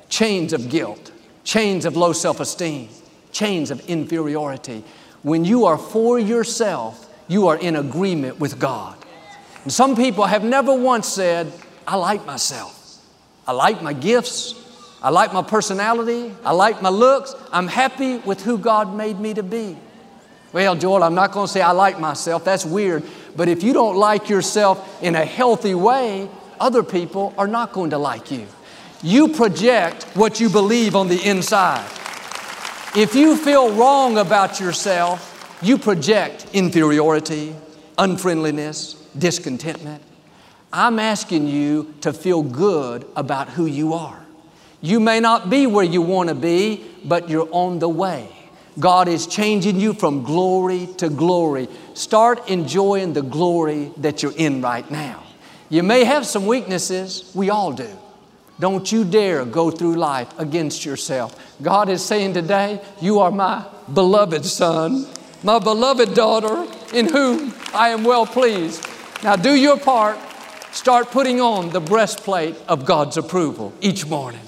Chains 0.10 0.52
of 0.52 0.68
guilt, 0.68 1.12
chains 1.44 1.86
of 1.86 1.96
low 1.96 2.12
self 2.12 2.39
esteem, 2.39 2.89
chains 3.32 3.70
of 3.70 3.88
inferiority. 3.88 4.84
When 5.22 5.46
you 5.46 5.66
are 5.66 5.78
for 5.78 6.18
yourself, 6.18 7.08
you 7.28 7.50
are 7.50 7.58
in 7.58 7.76
agreement 7.76 8.39
with 8.39 8.58
God. 8.58 8.98
And 9.62 9.72
some 9.72 9.96
people 9.96 10.26
have 10.26 10.44
never 10.44 10.74
once 10.74 11.08
said, 11.08 11.54
I 11.88 11.98
like 11.98 12.26
myself. 12.26 13.00
I 13.46 13.52
like 13.52 13.84
my 13.84 13.94
gifts. 13.94 14.56
I 15.04 15.10
like 15.10 15.34
my 15.34 15.42
personality. 15.42 16.34
I 16.46 16.54
like 16.54 16.82
my 16.82 16.89
looks. 16.89 17.36
I'm 17.52 17.68
happy 17.68 18.18
with 18.20 18.42
who 18.42 18.58
God 18.58 18.96
made 18.96 19.20
me 19.20 19.34
to 19.34 19.44
be. 19.44 19.78
Well, 20.54 20.76
Joel, 20.76 21.04
I'm 21.04 21.16
not 21.16 21.34
going 21.34 21.48
to 21.48 21.52
say 21.52 21.62
I 21.62 21.72
like 21.72 22.00
myself. 22.00 22.46
That's 22.46 22.66
weird. 22.66 23.04
But 23.36 23.50
if 23.50 23.63
you 23.63 23.74
don't 23.74 23.98
like 23.98 24.30
yourself 24.30 25.04
in 25.04 25.16
a 25.16 25.26
healthy 25.26 25.76
way, 25.76 26.30
other 26.60 26.84
people 26.84 27.34
are 27.38 27.48
not 27.48 27.74
going 27.74 27.89
to 27.89 27.98
like 27.98 28.32
you. 28.32 28.48
You 29.02 29.28
project 29.28 30.04
what 30.13 30.39
you 30.39 30.50
believe 30.50 30.96
on 30.96 31.10
the 31.10 31.22
inside. 31.28 31.86
If 32.96 33.13
you 33.16 33.36
feel 33.36 33.74
wrong 33.74 34.18
about 34.18 34.60
yourself, 34.60 35.58
you 35.62 35.78
project 35.78 36.48
inferiority, 36.54 37.54
unfriendliness, 37.98 38.94
discontentment. 39.18 40.02
I'm 40.72 41.00
asking 41.00 41.48
you 41.48 41.94
to 42.02 42.13
feel 42.13 42.42
good 42.42 43.06
about 43.16 43.50
who 43.50 43.66
you 43.66 43.94
are. 43.96 44.23
You 44.84 45.00
may 45.00 45.19
not 45.19 45.50
be 45.50 45.65
where 45.65 45.86
you 45.86 46.02
want 46.02 46.28
to 46.28 46.36
be, 46.36 46.86
but 47.06 47.30
you're 47.30 47.48
on 47.52 47.80
the 47.80 47.88
way. 47.88 48.30
God 48.78 49.08
is 49.08 49.26
changing 49.26 49.80
you 49.80 49.93
from 49.93 50.24
glory 50.24 50.89
to 50.98 51.10
glory. 51.10 51.69
Start 51.93 52.50
enjoying 52.50 53.13
the 53.13 53.22
glory 53.22 53.91
that 53.98 54.22
you're 54.22 54.36
in 54.36 54.62
right 54.62 54.89
now. 54.91 55.24
You 55.69 55.84
may 55.84 56.04
have 56.04 56.26
some 56.26 56.46
weaknesses, 56.46 57.32
we 57.34 57.50
all 57.50 57.72
do. 57.72 57.89
Don't 58.60 58.91
you 58.91 59.06
dare 59.06 59.46
go 59.46 59.72
through 59.72 59.96
life 59.96 60.38
against 60.38 60.86
yourself. 60.86 61.34
God 61.62 61.89
is 61.89 62.06
saying 62.06 62.34
today, 62.34 62.82
You 63.02 63.19
are 63.19 63.32
my 63.32 63.65
beloved 63.93 64.46
son, 64.46 65.08
my 65.43 65.60
beloved 65.60 66.13
daughter, 66.13 66.67
in 66.93 67.10
whom 67.10 67.54
I 67.74 67.89
am 67.89 68.04
well 68.04 68.26
pleased. 68.26 68.86
Now 69.24 69.36
do 69.38 69.56
your 69.56 69.80
part 69.80 70.19
Start 70.74 71.12
putting 71.12 71.39
on 71.39 71.69
the 71.69 71.80
breastplate 71.80 72.56
of 72.67 72.84
God's 72.84 73.15
approval 73.15 73.72
each 73.80 74.08
morning. 74.08 74.41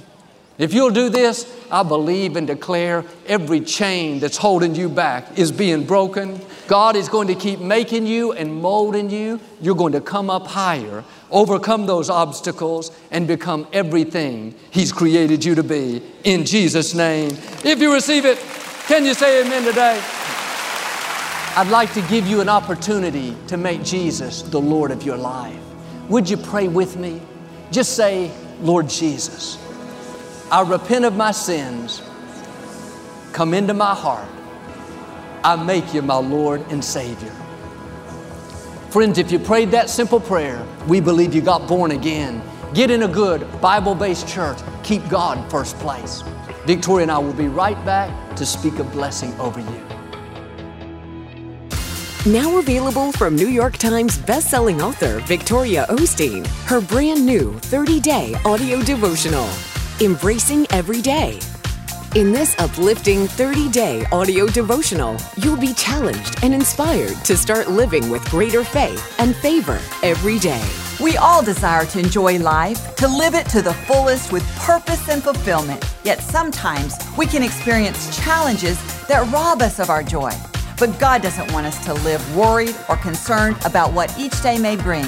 If 0.57 0.73
you'll 0.73 0.91
do 0.91 1.09
this, 1.09 1.53
I 1.69 1.83
believe 1.83 2.37
and 2.37 2.47
declare 2.47 3.03
every 3.27 3.59
chain 3.59 4.19
that's 4.19 4.37
holding 4.37 4.73
you 4.73 4.87
back 4.87 5.37
is 5.37 5.51
being 5.51 5.85
broken. 5.85 6.39
God 6.67 6.95
is 6.95 7.09
going 7.09 7.27
to 7.27 7.35
keep 7.35 7.59
making 7.59 8.07
you 8.07 8.31
and 8.31 8.61
molding 8.61 9.09
you. 9.09 9.41
You're 9.61 9.75
going 9.75 9.91
to 9.93 10.01
come 10.01 10.29
up 10.29 10.47
higher, 10.47 11.03
overcome 11.29 11.87
those 11.87 12.09
obstacles, 12.09 12.91
and 13.11 13.27
become 13.27 13.67
everything 13.73 14.55
He's 14.71 14.93
created 14.93 15.43
you 15.43 15.55
to 15.55 15.63
be. 15.63 16.01
In 16.23 16.45
Jesus' 16.45 16.93
name. 16.93 17.31
If 17.65 17.79
you 17.79 17.93
receive 17.93 18.23
it, 18.23 18.37
can 18.87 19.03
you 19.03 19.13
say 19.13 19.41
amen 19.45 19.65
today? 19.65 20.01
I'd 21.57 21.67
like 21.69 21.93
to 21.93 22.01
give 22.03 22.27
you 22.27 22.39
an 22.39 22.49
opportunity 22.49 23.35
to 23.47 23.57
make 23.57 23.83
Jesus 23.83 24.41
the 24.41 24.59
Lord 24.59 24.91
of 24.91 25.03
your 25.03 25.17
life. 25.17 25.59
Would 26.07 26.29
you 26.29 26.37
pray 26.37 26.69
with 26.69 26.95
me? 26.95 27.21
Just 27.71 27.95
say, 27.95 28.31
Lord 28.61 28.87
Jesus, 28.87 29.57
I 30.55 30.61
repent 30.61 31.03
of 31.03 31.17
my 31.17 31.31
sins. 31.31 32.01
Come 33.33 33.53
into 33.53 33.73
my 33.73 33.93
heart. 33.93 34.29
I 35.43 35.57
make 35.57 35.93
you 35.93 36.01
my 36.01 36.15
Lord 36.15 36.61
and 36.71 36.81
Savior. 36.81 37.33
Friends, 38.89 39.17
if 39.17 39.33
you 39.33 39.37
prayed 39.37 39.69
that 39.71 39.89
simple 39.89 40.21
prayer, 40.21 40.65
we 40.87 41.01
believe 41.01 41.35
you 41.35 41.41
got 41.41 41.67
born 41.67 41.91
again. 41.91 42.41
Get 42.73 42.89
in 42.89 43.03
a 43.03 43.07
good 43.09 43.41
Bible 43.59 43.95
based 43.95 44.29
church. 44.29 44.57
Keep 44.81 45.09
God 45.09 45.51
first 45.51 45.77
place. 45.79 46.23
Victoria 46.65 47.01
and 47.01 47.11
I 47.11 47.17
will 47.17 47.33
be 47.33 47.49
right 47.49 47.83
back 47.83 48.37
to 48.37 48.45
speak 48.45 48.79
a 48.79 48.85
blessing 48.85 49.37
over 49.41 49.59
you. 49.59 49.81
Now 52.25 52.59
available 52.59 53.11
from 53.11 53.35
New 53.35 53.49
York 53.49 53.75
Times 53.75 54.17
bestselling 54.17 54.81
author 54.81 55.19
Victoria 55.25 55.85
Osteen, 55.89 56.47
her 56.65 56.79
brand 56.79 57.25
new 57.25 57.59
30 57.59 57.99
day 57.99 58.35
audio 58.45 58.81
devotional, 58.81 59.49
Embracing 60.01 60.67
Every 60.71 61.01
Day. 61.01 61.39
In 62.15 62.33
this 62.33 62.53
uplifting 62.59 63.27
30 63.27 63.69
day 63.71 64.05
audio 64.11 64.45
devotional, 64.45 65.15
you'll 65.37 65.55
be 65.55 65.73
challenged 65.73 66.43
and 66.43 66.53
inspired 66.53 67.15
to 67.23 67.37
start 67.37 67.69
living 67.69 68.09
with 68.09 68.21
greater 68.29 68.65
faith 68.65 69.15
and 69.19 69.33
favor 69.37 69.79
every 70.03 70.37
day. 70.37 70.61
We 70.99 71.15
all 71.15 71.41
desire 71.41 71.85
to 71.85 71.99
enjoy 71.99 72.39
life, 72.39 72.97
to 72.97 73.07
live 73.07 73.35
it 73.35 73.47
to 73.49 73.61
the 73.61 73.73
fullest 73.73 74.33
with 74.33 74.45
purpose 74.57 75.07
and 75.07 75.23
fulfillment. 75.23 75.85
Yet 76.03 76.21
sometimes 76.21 76.97
we 77.17 77.25
can 77.25 77.41
experience 77.41 78.21
challenges 78.21 78.77
that 79.07 79.31
rob 79.31 79.61
us 79.61 79.79
of 79.79 79.89
our 79.89 80.03
joy. 80.03 80.31
But 80.77 80.99
God 80.99 81.21
doesn't 81.21 81.53
want 81.53 81.67
us 81.67 81.83
to 81.85 81.93
live 81.93 82.35
worried 82.35 82.75
or 82.89 82.97
concerned 82.97 83.55
about 83.63 83.93
what 83.93 84.13
each 84.19 84.41
day 84.43 84.57
may 84.57 84.75
bring. 84.75 85.05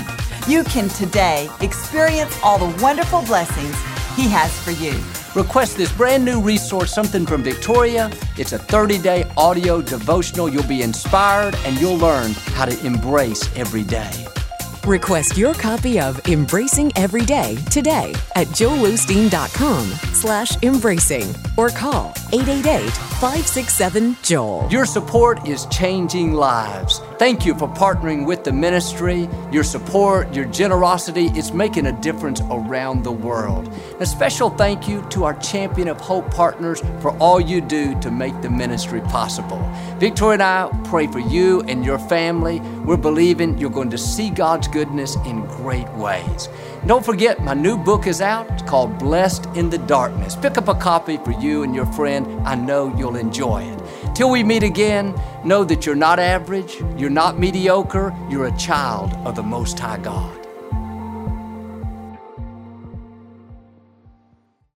You 0.47 0.63
can 0.63 0.87
today 0.87 1.49
experience 1.59 2.39
all 2.41 2.57
the 2.57 2.81
wonderful 2.81 3.21
blessings 3.23 3.75
He 4.17 4.27
has 4.29 4.59
for 4.61 4.71
you. 4.71 4.93
Request 5.39 5.77
this 5.77 5.91
brand 5.91 6.25
new 6.25 6.41
resource, 6.41 6.91
Something 6.91 7.23
from 7.23 7.43
Victoria. 7.43 8.09
It's 8.35 8.51
a 8.51 8.57
30 8.57 8.97
day 8.97 9.31
audio 9.37 9.79
devotional. 9.79 10.49
You'll 10.49 10.63
be 10.63 10.81
inspired 10.81 11.53
and 11.65 11.79
you'll 11.79 11.99
learn 11.99 12.31
how 12.55 12.65
to 12.65 12.85
embrace 12.85 13.47
every 13.55 13.83
day. 13.83 14.09
Request 14.87 15.37
your 15.37 15.53
copy 15.53 15.99
of 15.99 16.19
Embracing 16.27 16.91
Every 16.95 17.25
Day 17.25 17.57
today 17.69 18.15
at 18.35 18.47
joelosteen.com 18.47 19.85
slash 20.13 20.57
embracing 20.63 21.35
or 21.55 21.69
call 21.69 22.13
888-567-JOEL. 22.31 24.71
Your 24.71 24.85
support 24.85 25.47
is 25.47 25.67
changing 25.67 26.33
lives. 26.33 27.01
Thank 27.17 27.47
you 27.47 27.55
for 27.55 27.67
partnering 27.67 28.27
with 28.27 28.43
the 28.43 28.53
ministry. 28.53 29.27
Your 29.51 29.63
support, 29.63 30.35
your 30.35 30.45
generosity 30.45 31.25
is 31.35 31.51
making 31.51 31.87
a 31.87 31.91
difference 31.91 32.41
around 32.51 33.03
the 33.03 33.11
world. 33.11 33.73
A 33.99 34.05
special 34.05 34.51
thank 34.51 34.87
you 34.87 35.01
to 35.09 35.23
our 35.23 35.33
Champion 35.39 35.87
of 35.87 35.99
Hope 35.99 36.29
partners 36.29 36.79
for 37.01 37.17
all 37.17 37.41
you 37.41 37.59
do 37.59 37.99
to 38.01 38.11
make 38.11 38.39
the 38.43 38.51
ministry 38.51 39.01
possible. 39.01 39.57
Victoria 39.97 40.33
and 40.33 40.43
I 40.43 40.81
pray 40.83 41.07
for 41.07 41.17
you 41.17 41.61
and 41.61 41.83
your 41.83 41.97
family. 41.97 42.59
We're 42.85 42.97
believing 42.97 43.57
you're 43.57 43.71
going 43.71 43.89
to 43.89 43.97
see 43.97 44.29
God's 44.29 44.67
goodness 44.67 45.15
in 45.25 45.43
great 45.47 45.89
ways. 45.93 46.49
Don't 46.85 47.03
forget, 47.03 47.43
my 47.43 47.55
new 47.55 47.79
book 47.79 48.05
is 48.05 48.21
out. 48.21 48.47
It's 48.51 48.61
called 48.61 48.99
Blessed 48.99 49.47
in 49.55 49.71
the 49.71 49.79
Darkness. 49.79 50.35
Pick 50.35 50.59
up 50.59 50.67
a 50.67 50.75
copy 50.75 51.17
for 51.17 51.31
you 51.31 51.63
and 51.63 51.73
your 51.73 51.87
friend. 51.87 52.47
I 52.47 52.53
know 52.53 52.95
you'll 52.95 53.15
enjoy 53.15 53.63
it. 53.63 53.81
Till 54.17 54.31
we 54.31 54.43
meet 54.43 54.63
again, 54.63 55.13
know 55.45 55.63
that 55.63 55.85
you're 55.85 55.93
not 55.93 56.17
average, 56.17 56.81
you're 56.97 57.11
not 57.11 57.37
mediocre, 57.37 58.15
you're 58.31 58.47
a 58.47 58.57
child 58.57 59.13
of 59.27 59.35
the 59.35 59.43
Most 59.43 59.77
High 59.77 59.99
God. 59.99 60.46